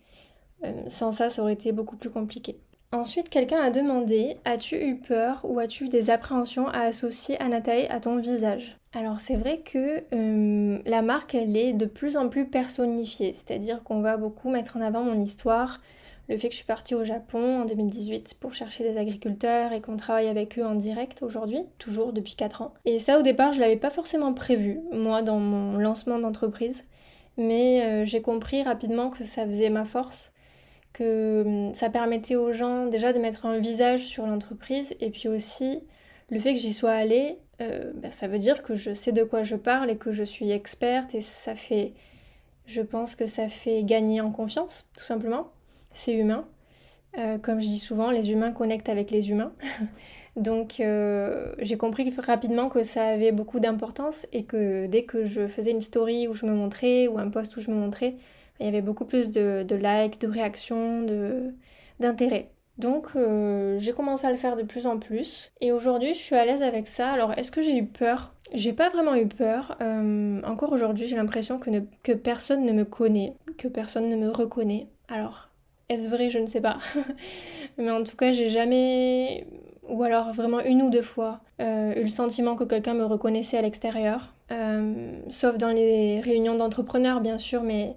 [0.64, 2.59] Euh, sans ça, ça aurait été beaucoup plus compliqué.
[2.92, 7.87] Ensuite, quelqu'un a demandé As-tu eu peur ou as-tu eu des appréhensions à associer Anatae
[7.88, 8.77] à ton visage?
[8.92, 13.85] Alors, c'est vrai que euh, la marque, elle est de plus en plus personnifiée, c'est-à-dire
[13.85, 15.81] qu'on va beaucoup mettre en avant mon histoire,
[16.29, 19.81] le fait que je suis partie au Japon en 2018 pour chercher des agriculteurs et
[19.81, 22.75] qu'on travaille avec eux en direct aujourd'hui, toujours depuis 4 ans.
[22.85, 26.85] Et ça, au départ, je l'avais pas forcément prévu, moi, dans mon lancement d'entreprise,
[27.37, 30.33] mais euh, j'ai compris rapidement que ça faisait ma force
[31.01, 35.29] que hum, ça permettait aux gens déjà de mettre un visage sur l'entreprise et puis
[35.29, 35.81] aussi
[36.31, 39.25] le fait que j'y sois allée, euh, bah, ça veut dire que je sais de
[39.25, 41.95] quoi je parle et que je suis experte et ça fait,
[42.67, 45.49] je pense que ça fait gagner en confiance, tout simplement.
[45.93, 46.47] C'est humain.
[47.19, 49.53] Euh, comme je dis souvent, les humains connectent avec les humains.
[50.37, 55.49] Donc euh, j'ai compris rapidement que ça avait beaucoup d'importance et que dès que je
[55.49, 58.15] faisais une story où je me montrais ou un post où je me montrais,
[58.61, 61.07] il y avait beaucoup plus de, likes, de réactions,
[61.99, 62.51] d'intérêt.
[62.81, 66.35] Donc euh, j'ai commencé à le faire de plus en plus et aujourd'hui je suis
[66.35, 67.11] à l'aise avec ça.
[67.11, 68.33] Alors est-ce que j'ai eu peur?
[68.55, 69.77] J'ai pas vraiment eu peur.
[69.83, 71.70] Euh, encore aujourd'hui j'ai l'impression que,
[72.03, 74.87] que personne ne me connaît, que personne ne me reconnaît.
[75.09, 75.51] Alors
[75.90, 76.31] est-ce vrai?
[76.31, 76.79] Je ne sais pas.
[77.77, 79.46] Mais en tout cas j'ai jamais,
[79.87, 83.59] ou alors vraiment une ou deux fois, euh, eu le sentiment que quelqu'un me reconnaissait
[83.59, 84.33] à l'extérieur.
[85.29, 87.94] sauf dans les réunions d'entrepreneurs bien sûr, mais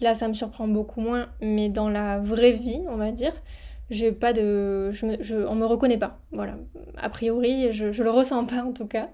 [0.00, 3.34] Là, ça me surprend beaucoup moins, mais dans la vraie vie, on va dire,
[3.90, 4.90] j'ai pas de.
[4.92, 6.18] Je me, je, on me reconnaît pas.
[6.32, 6.54] Voilà.
[6.96, 9.08] A priori, je, je le ressens pas en tout cas.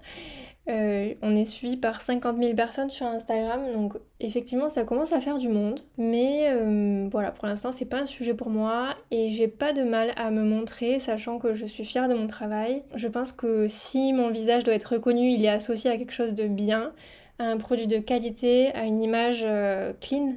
[0.69, 5.21] Euh, on est suivi par 50 000 personnes sur Instagram, donc effectivement ça commence à
[5.21, 5.79] faire du monde.
[5.97, 9.83] Mais euh, voilà, pour l'instant c'est pas un sujet pour moi et j'ai pas de
[9.83, 12.83] mal à me montrer, sachant que je suis fière de mon travail.
[12.95, 16.33] Je pense que si mon visage doit être reconnu, il est associé à quelque chose
[16.33, 16.91] de bien,
[17.39, 20.33] à un produit de qualité, à une image euh, clean.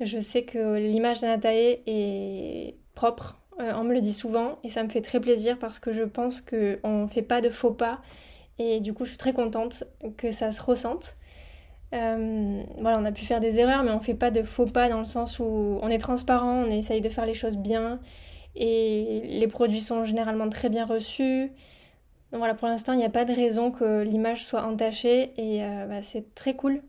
[0.00, 4.88] Je sais que l'image d'Anatae est propre, on me le dit souvent et ça me
[4.88, 8.00] fait très plaisir parce que je pense qu'on fait pas de faux pas
[8.58, 9.84] et du coup, je suis très contente
[10.16, 11.14] que ça se ressente.
[11.92, 14.88] Euh, voilà, on a pu faire des erreurs, mais on fait pas de faux pas
[14.88, 18.00] dans le sens où on est transparent, on essaye de faire les choses bien
[18.56, 21.50] et les produits sont généralement très bien reçus.
[22.32, 25.64] Donc voilà, pour l'instant, il n'y a pas de raison que l'image soit entachée et
[25.64, 26.82] euh, bah, c'est très cool.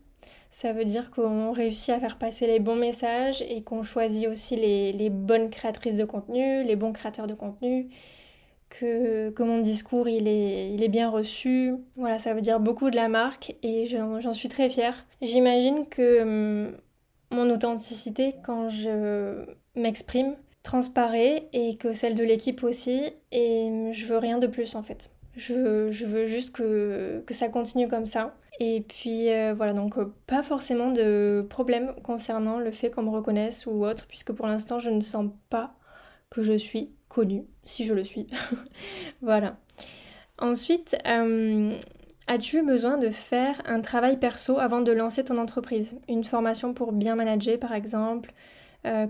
[0.56, 4.56] Ça veut dire qu'on réussit à faire passer les bons messages et qu'on choisit aussi
[4.56, 7.90] les, bonnes créatrices de contenu, les bons créateurs de contenu
[8.70, 11.74] que, mon discours il est, il est bien reçu.
[11.96, 15.04] Voilà, ça veut dire beaucoup de la marque et j'en suis très fière.
[15.20, 16.72] J'imagine que hum,
[17.30, 24.16] mon authenticité quand je m'exprime transparaît et que celle de l'équipe aussi et je veux
[24.16, 25.10] rien de plus en fait.
[25.36, 28.34] Je, je veux juste que, que, ça continue comme ça.
[28.58, 33.10] Et puis euh, voilà, donc euh, pas forcément de problème concernant le fait qu'on me
[33.10, 35.74] reconnaisse ou autre, puisque pour l'instant je ne sens pas
[36.30, 38.28] que je suis connue, si je le suis.
[39.22, 39.56] voilà.
[40.38, 41.76] Ensuite, euh,
[42.26, 45.98] as-tu besoin de faire un travail perso avant de lancer ton entreprise?
[46.08, 48.32] Une formation pour bien manager, par exemple,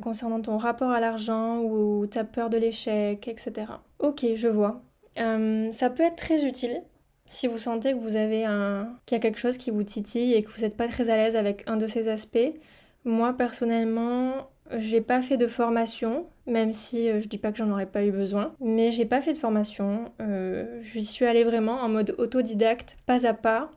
[0.00, 3.66] concernant ton rapport à l'argent ou ta peur de l'échec, etc.
[3.98, 4.80] Ok, je vois.
[5.16, 6.82] Ça peut être très utile
[7.26, 8.88] si vous sentez que vous avez un...
[9.06, 11.16] qu'il y a quelque chose qui vous titille et que vous n'êtes pas très à
[11.16, 12.52] l'aise avec un de ces aspects.
[13.04, 17.70] Moi, personnellement, j'ai pas fait de formation, même si euh, je dis pas que j'en
[17.70, 20.12] aurais pas eu besoin, mais j'ai pas fait de formation.
[20.20, 23.70] Euh, je suis allée vraiment en mode autodidacte, pas à pas.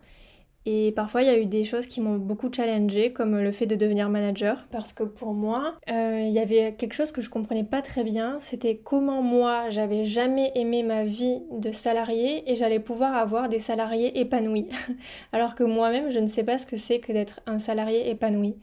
[0.72, 3.66] Et parfois, il y a eu des choses qui m'ont beaucoup challengée, comme le fait
[3.66, 7.30] de devenir manager, parce que pour moi, euh, il y avait quelque chose que je
[7.32, 12.56] comprenais pas très bien, c'était comment moi, j'avais jamais aimé ma vie de salarié et
[12.56, 14.70] j'allais pouvoir avoir des salariés épanouis,
[15.34, 18.56] alors que moi-même, je ne sais pas ce que c'est que d'être un salarié épanoui.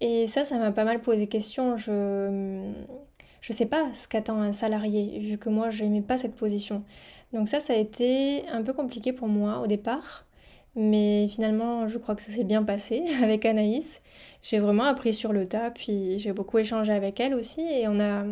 [0.00, 1.76] Et ça, ça m'a pas mal posé question.
[1.76, 2.72] Je
[3.40, 6.82] je sais pas ce qu'attend un salarié, vu que moi, je n'aimais pas cette position.
[7.32, 10.26] Donc ça, ça a été un peu compliqué pour moi au départ.
[10.74, 14.00] Mais finalement, je crois que ça s'est bien passé avec Anaïs.
[14.42, 18.00] J'ai vraiment appris sur le tas, puis j'ai beaucoup échangé avec elle aussi, et on
[18.00, 18.24] a...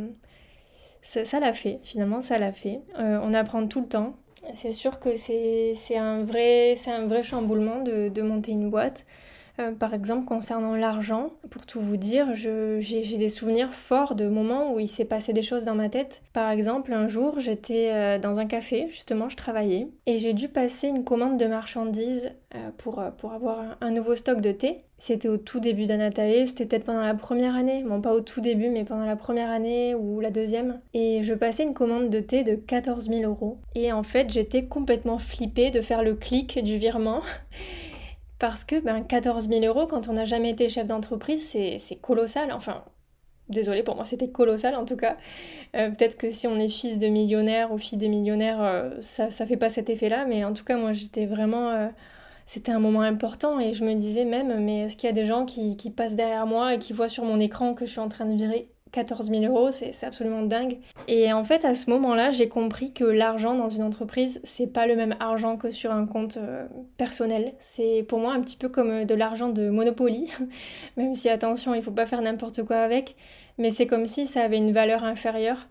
[1.03, 2.81] Ça l'a fait, finalement, ça l'a fait.
[2.99, 4.17] Euh, on apprend tout le temps.
[4.53, 9.07] C'est sûr que c'est un, vrai, un vrai chamboulement de, de monter une boîte.
[9.61, 14.73] Euh, par exemple, concernant l'argent, pour tout vous dire, j'ai des souvenirs forts de moments
[14.73, 16.23] où il s'est passé des choses dans ma tête.
[16.33, 20.49] Par exemple, un jour, j'étais euh, dans un café, justement, je travaillais, et j'ai dû
[20.49, 24.85] passer une commande de marchandises euh, pour, pour avoir un, nouveau stock de thé.
[24.99, 28.41] C'était au tout début d'Anatae, c'était peut-être pendant la première année, bon pas au tout
[28.41, 30.81] début, mais pendant la première année ou la deuxième.
[30.93, 33.59] Et je passais une commande de thé de 14 000 euros.
[33.75, 37.23] Et en fait, j'étais complètement flippée de faire le clic du virement.
[38.41, 42.53] Parce que ben, 14 000 euros, quand on n'a jamais été chef d'entreprise, c'est colossal.
[42.53, 42.85] Enfin,
[43.51, 45.19] désolé pour moi, c'était colossal en tout cas.
[45.77, 49.31] Euh, peut-être que si on est fils de millionnaire ou fille de millionnaire, euh, ça,
[49.31, 50.25] ça fait pas cet effet-là.
[50.25, 51.71] Mais en tout cas, moi, j'étais vraiment.
[51.71, 51.89] Euh,
[52.47, 55.27] c'était un moment important et je me disais même, mais est-ce qu'il y a des
[55.27, 58.01] gens qui, qui, passent derrière moi et qui voient sur mon écran que je suis
[58.01, 60.79] en train de virer 14 000 euros, c'est absolument dingue.
[61.09, 64.87] Et en fait, à ce moment-là, j'ai compris que l'argent dans une entreprise, c'est pas
[64.87, 67.55] le même argent que sur un compte euh, personnel.
[67.59, 70.29] C'est pour moi un petit peu comme euh, de l'argent de Monopoly,
[70.97, 73.17] même si attention, il faut pas faire n'importe quoi avec,
[73.59, 75.69] mais c'est comme si ça avait une valeur inférieure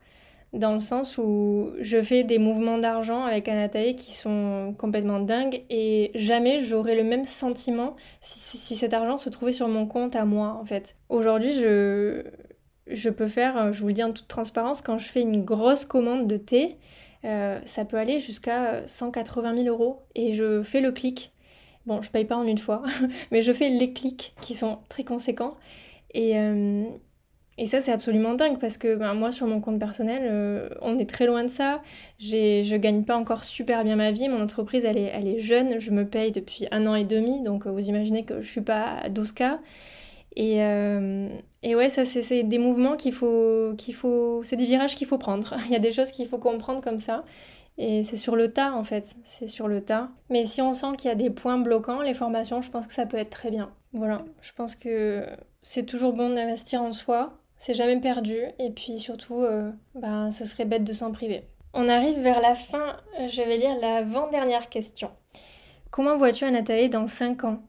[0.53, 5.63] dans le sens où je fais des mouvements d'argent avec Anatae qui sont complètement dingues
[5.69, 10.15] et jamais j'aurais le même sentiment si, si, cet argent se trouvait sur mon compte
[10.15, 10.95] à moi en fait.
[11.09, 12.23] Aujourd'hui, je,
[12.91, 15.43] je peux faire, euh, je vous le dis en toute transparence, quand je fais une
[15.43, 16.77] grosse commande de thé,
[17.25, 21.33] euh, ça peut aller jusqu'à 180 000 euros et je fais le clic.
[21.85, 22.83] Bon, je paye pas en une fois,
[23.31, 25.57] mais je fais les clics qui sont très conséquents.
[26.13, 26.83] Et, euh,
[27.67, 31.25] ça, c'est absolument dingue parce que ben, moi, sur mon compte personnel, on est très
[31.25, 31.81] loin de ça.
[32.17, 34.29] Je gagne pas encore super bien ma vie.
[34.29, 35.77] Mon entreprise, elle est, jeune.
[35.77, 37.43] Je me paye depuis un an et demi.
[37.43, 39.59] Donc, vous imaginez que je suis pas à 12K.
[40.35, 41.27] Et, euh,
[41.63, 44.41] et ouais, ça, c'est des mouvements qu'il faut, qu'il faut.
[44.43, 45.55] C'est des virages qu'il faut prendre.
[45.65, 47.23] Il y a des choses qu'il faut comprendre comme ça.
[47.77, 49.15] Et c'est sur le tas, en fait.
[49.23, 50.09] C'est sur le tas.
[50.29, 52.93] Mais si on sent qu'il y a des points bloquants, les formations, je pense que
[52.93, 53.71] ça peut être très bien.
[53.93, 54.23] Voilà.
[54.41, 55.25] Je pense que
[55.63, 57.33] c'est toujours bon d'investir en soi.
[57.57, 59.45] c'est jamais perdu et puis surtout,
[59.95, 61.43] ben, ça serait bête de s'en priver.
[61.73, 65.11] On arrive vers la fin, je vais lire l'avant-dernière question.
[65.91, 67.61] Comment vois-tu Anatae dans 5 ans?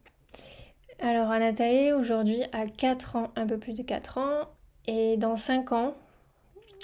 [1.03, 4.49] Alors Anatae aujourd'hui a 4 ans, un peu plus de 4 ans,
[4.87, 5.95] et dans 5 ans,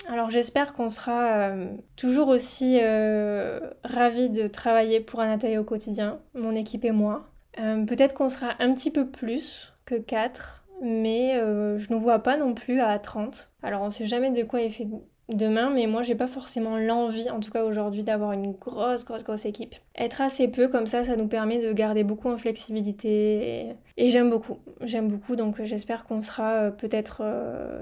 [0.08, 6.20] alors j'espère qu'on sera euh, toujours aussi euh, ravis de travailler pour Anatae au quotidien,
[6.34, 7.26] mon équipe et moi.
[7.58, 12.36] Euh, peut-être qu'on sera un petit peu plus que 4, mais je ne vois pas
[12.36, 13.52] non plus à 30.
[13.62, 14.86] Alors on ne sait jamais de quoi est fait
[15.28, 19.24] demain, mais moi j'ai pas forcément l'envie, en tout cas aujourd'hui, d'avoir une grosse, grosse,
[19.24, 19.74] grosse équipe.
[19.96, 24.30] Être assez peu comme ça, ça nous permet de garder beaucoup en flexibilité et, j'aime
[24.30, 24.58] beaucoup.
[24.82, 27.22] J'aime beaucoup, donc j'espère qu'on sera euh, peut-être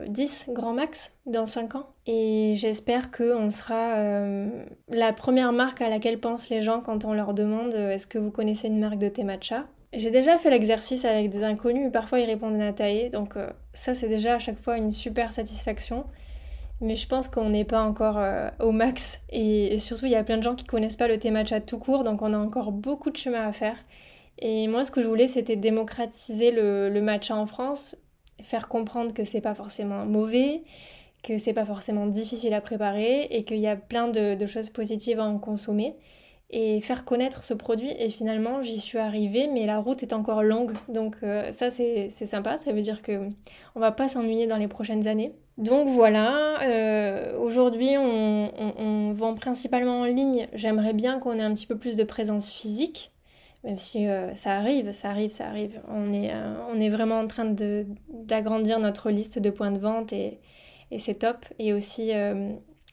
[0.08, 1.86] 10 euh, grand max dans 5 ans.
[2.06, 4.48] Et j'espère qu'on sera euh,
[4.88, 8.30] la première marque à laquelle pensent les gens quand on leur demande est-ce que vous
[8.30, 9.64] connaissez une marque de thé matcha?
[9.92, 13.34] J'ai déjà fait l'exercice avec des inconnus, parfois ils répondent Natae, donc
[13.74, 16.04] ça c'est déjà à chaque fois une super satisfaction
[16.84, 19.20] mais je pense qu'on n'est pas encore euh, au max.
[19.30, 21.78] Et, surtout, il y a plein de gens qui connaissent pas le thé matcha tout
[21.78, 23.76] court, donc on a encore beaucoup de chemin à faire.
[24.38, 27.96] Et moi, ce que je voulais, c'était démocratiser le, matcha en France,
[28.42, 30.62] faire comprendre que c'est pas forcément mauvais,
[31.22, 35.20] que c'est pas forcément difficile à préparer et qu'il y a plein de, choses positives
[35.20, 35.96] à en consommer
[36.50, 37.92] et faire connaître ce produit.
[37.98, 40.72] Et finalement, j'y suis arrivée, mais la route est encore longue.
[40.88, 42.58] Donc euh, ça, c'est sympa.
[42.58, 43.28] Ça veut dire que
[43.74, 45.32] on va pas s'ennuyer dans les prochaines années.
[45.56, 50.48] Donc voilà, euh, aujourd'hui on, vend principalement en ligne.
[50.52, 53.12] J'aimerais bien qu'on ait un petit peu plus de présence physique,
[53.62, 55.80] même si euh, ça arrive, ça arrive, ça arrive.
[55.88, 57.54] On est, euh, on est vraiment en train
[58.08, 60.40] d'agrandir notre liste de points de vente et,
[60.98, 61.44] c'est top.
[61.58, 62.12] Et aussi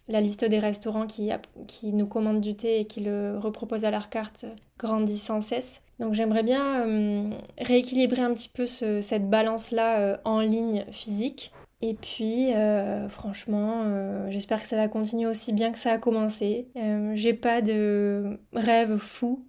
[0.07, 1.29] la liste des restaurants qui,
[1.67, 4.45] qui, nous commandent du thé et qui le reproposent à leur carte
[4.79, 5.81] grandit sans cesse.
[5.99, 11.51] Donc j'aimerais bien rééquilibrer un petit peu cette balance-là en ligne physique
[11.81, 15.97] et puis, euh, franchement, euh, j'espère que ça va continuer aussi bien que ça a
[15.97, 16.67] commencé.
[16.75, 19.45] Euh, j'ai pas de rêve fou,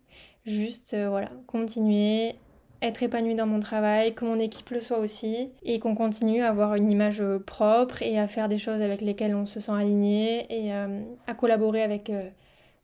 [0.46, 2.36] juste voilà, continuer,
[2.80, 6.48] être épanouie dans mon travail, que mon équipe le soit aussi, et qu'on continue à
[6.48, 10.46] avoir une image propre et à faire des choses avec lesquelles on se sent aligné
[10.50, 12.10] et à collaborer avec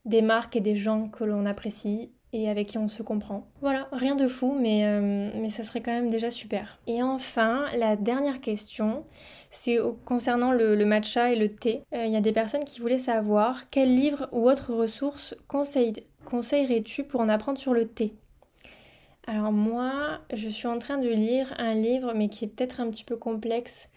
[0.04, 3.46] des marques et des gens que l'on apprécie et avec qui on se comprend.
[3.60, 6.78] Voilà, rien de fou, mais, euh, mais ça serait quand même déjà super.
[6.86, 9.04] Et enfin, la dernière question,
[9.50, 11.82] c'est concernant le, matcha et le thé.
[11.94, 17.04] Euh, il y a des personnes qui voulaient savoir quel livre ou autre ressource conseillerais-tu
[17.04, 18.14] pour en apprendre sur le thé?
[19.26, 22.90] Alors moi, je suis en train de lire un livre, mais qui est peut-être un
[22.90, 23.90] petit peu complexe,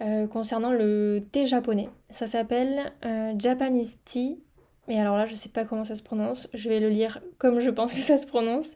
[0.00, 1.88] euh, concernant le thé japonais.
[2.10, 2.92] Ça s'appelle
[3.38, 4.43] Japanese Tea
[4.88, 7.60] et alors là, je sais pas comment ça se prononce, je vais le lire comme
[7.60, 8.70] je pense que ça se prononce.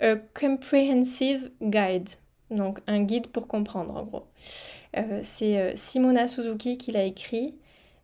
[0.00, 2.08] A Comprehensive Guide.
[2.50, 4.24] Donc un guide pour comprendre en gros.
[4.96, 7.54] Euh, c'est euh, Simona Suzuki qui l'a écrit.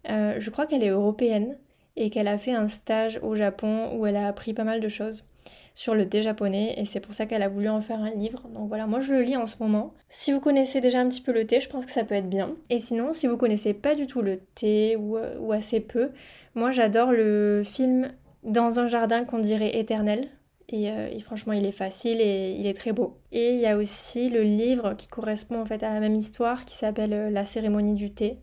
[0.09, 1.59] Euh, je crois qu'elle est européenne
[1.97, 4.89] et qu'elle a fait un stage au Japon où elle a appris pas mal de
[4.89, 5.27] choses
[5.75, 8.49] sur le thé japonais et c'est pour ça qu'elle a voulu en faire un livre.
[8.55, 9.93] Donc voilà, moi je le lis en ce moment.
[10.09, 12.29] Si vous connaissez déjà un petit peu le thé, je pense que ça peut être
[12.29, 12.55] bien.
[12.71, 16.11] Et sinon, si vous connaissez pas du tout le thé ou assez peu,
[16.59, 20.29] moi, j'adore le film Dans un jardin qu'on dirait éternel.
[20.73, 23.19] Euh, et, franchement, il est facile et il est très beau.
[23.33, 26.65] Et il y a aussi le livre qui correspond en fait à la même histoire
[26.65, 28.39] qui s'appelle euh, La cérémonie du thé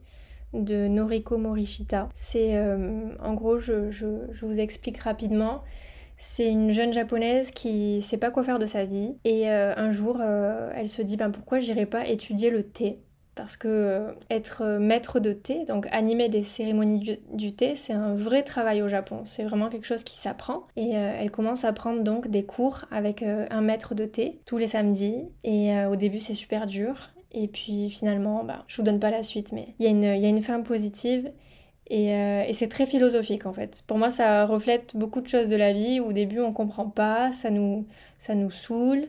[0.53, 2.09] de Noriko Morishita.
[2.13, 3.91] C'est euh, en gros, je,
[4.41, 5.63] vous explique rapidement.
[6.18, 10.22] C'est une jeune japonaise qui sait pas quoi faire de sa vie et un jour
[10.22, 13.01] elle se dit ben pourquoi j'irai pas étudier le thé?
[13.36, 17.94] Parce que euh, être euh, maître de thé, donc animer des cérémonies du, thé, c'est
[17.94, 19.22] un vrai travail au Japon.
[19.26, 20.68] C'est vraiment quelque chose qui s'apprend.
[20.78, 24.58] Et euh, elle commence à prendre donc des cours avec un maître de thé tous
[24.58, 25.26] les samedis.
[25.44, 27.10] Et au début, c'est super dur.
[27.32, 30.30] Et puis finalement, bah, je vous donne pas la suite, mais il y, y, a
[30.30, 31.32] une fin positive.
[31.88, 33.84] Et, c'est très philosophique en fait.
[33.88, 37.32] Pour moi, ça reflète beaucoup de choses de la vie au début on comprend pas,
[37.32, 37.86] ça nous,
[38.18, 39.08] ça nous saoule,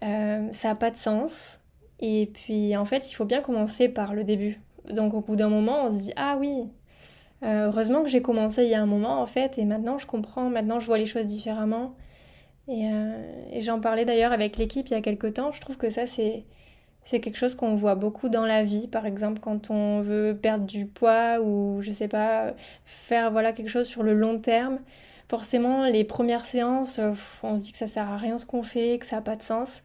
[0.00, 1.59] ça n'a pas de sens.
[2.00, 4.60] Et puis en fait, il faut bien commencer par le début.
[4.90, 6.64] Donc au bout d'un moment, on se dit ah oui,
[7.42, 10.06] euh, heureusement que j'ai commencé il y a un moment en fait, et maintenant je
[10.06, 11.94] comprends, maintenant je vois les choses différemment.
[12.68, 15.52] Euh, et, j'en parlais d'ailleurs avec l'équipe il y a quelques temps.
[15.52, 16.44] Je trouve que ça c'est
[17.04, 20.66] c'est quelque chose qu'on voit beaucoup dans la vie, par exemple quand on veut perdre
[20.66, 24.80] du poids ou je sais pas faire voilà quelque chose sur le long terme.
[25.28, 27.00] Forcément, les premières séances,
[27.44, 29.36] on se dit que ça sert à rien ce qu'on fait, que ça n'a pas
[29.36, 29.84] de sens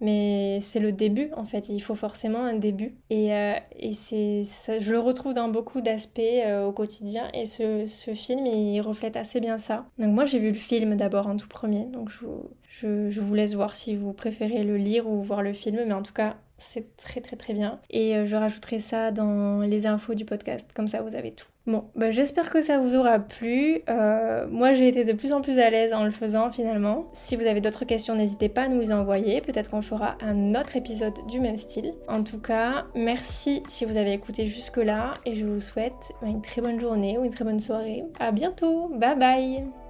[0.00, 2.94] mais c'est le début en fait, il faut forcément un début.
[3.10, 7.86] Et, euh, et c'est, je le retrouve dans beaucoup d'aspects euh, au quotidien et ce,
[7.86, 9.86] ce, film il reflète assez bien ça.
[9.98, 12.26] Donc moi j'ai vu le film d'abord en tout premier, donc je,
[12.68, 15.92] je, je, vous laisse voir si vous préférez le lire ou voir le film, mais
[15.92, 17.80] en tout cas c'est très très très bien.
[17.90, 21.46] Et euh, je rajouterai ça dans les infos du podcast, comme ça vous avez tout.
[21.66, 23.82] Bon, bah, j'espère que ça vous aura plu.
[23.88, 27.06] Euh, moi, j'ai été de plus en plus à l'aise en le faisant finalement.
[27.12, 29.40] Si vous avez d'autres questions, n'hésitez pas à nous les envoyer.
[29.40, 31.92] Peut-être qu'on fera un autre épisode du même style.
[32.06, 36.62] En tout cas, merci si vous avez écouté jusque-là et je vous souhaite une très
[36.62, 38.04] bonne journée ou une très bonne soirée.
[38.20, 38.88] À bientôt.
[38.94, 39.85] Bye bye.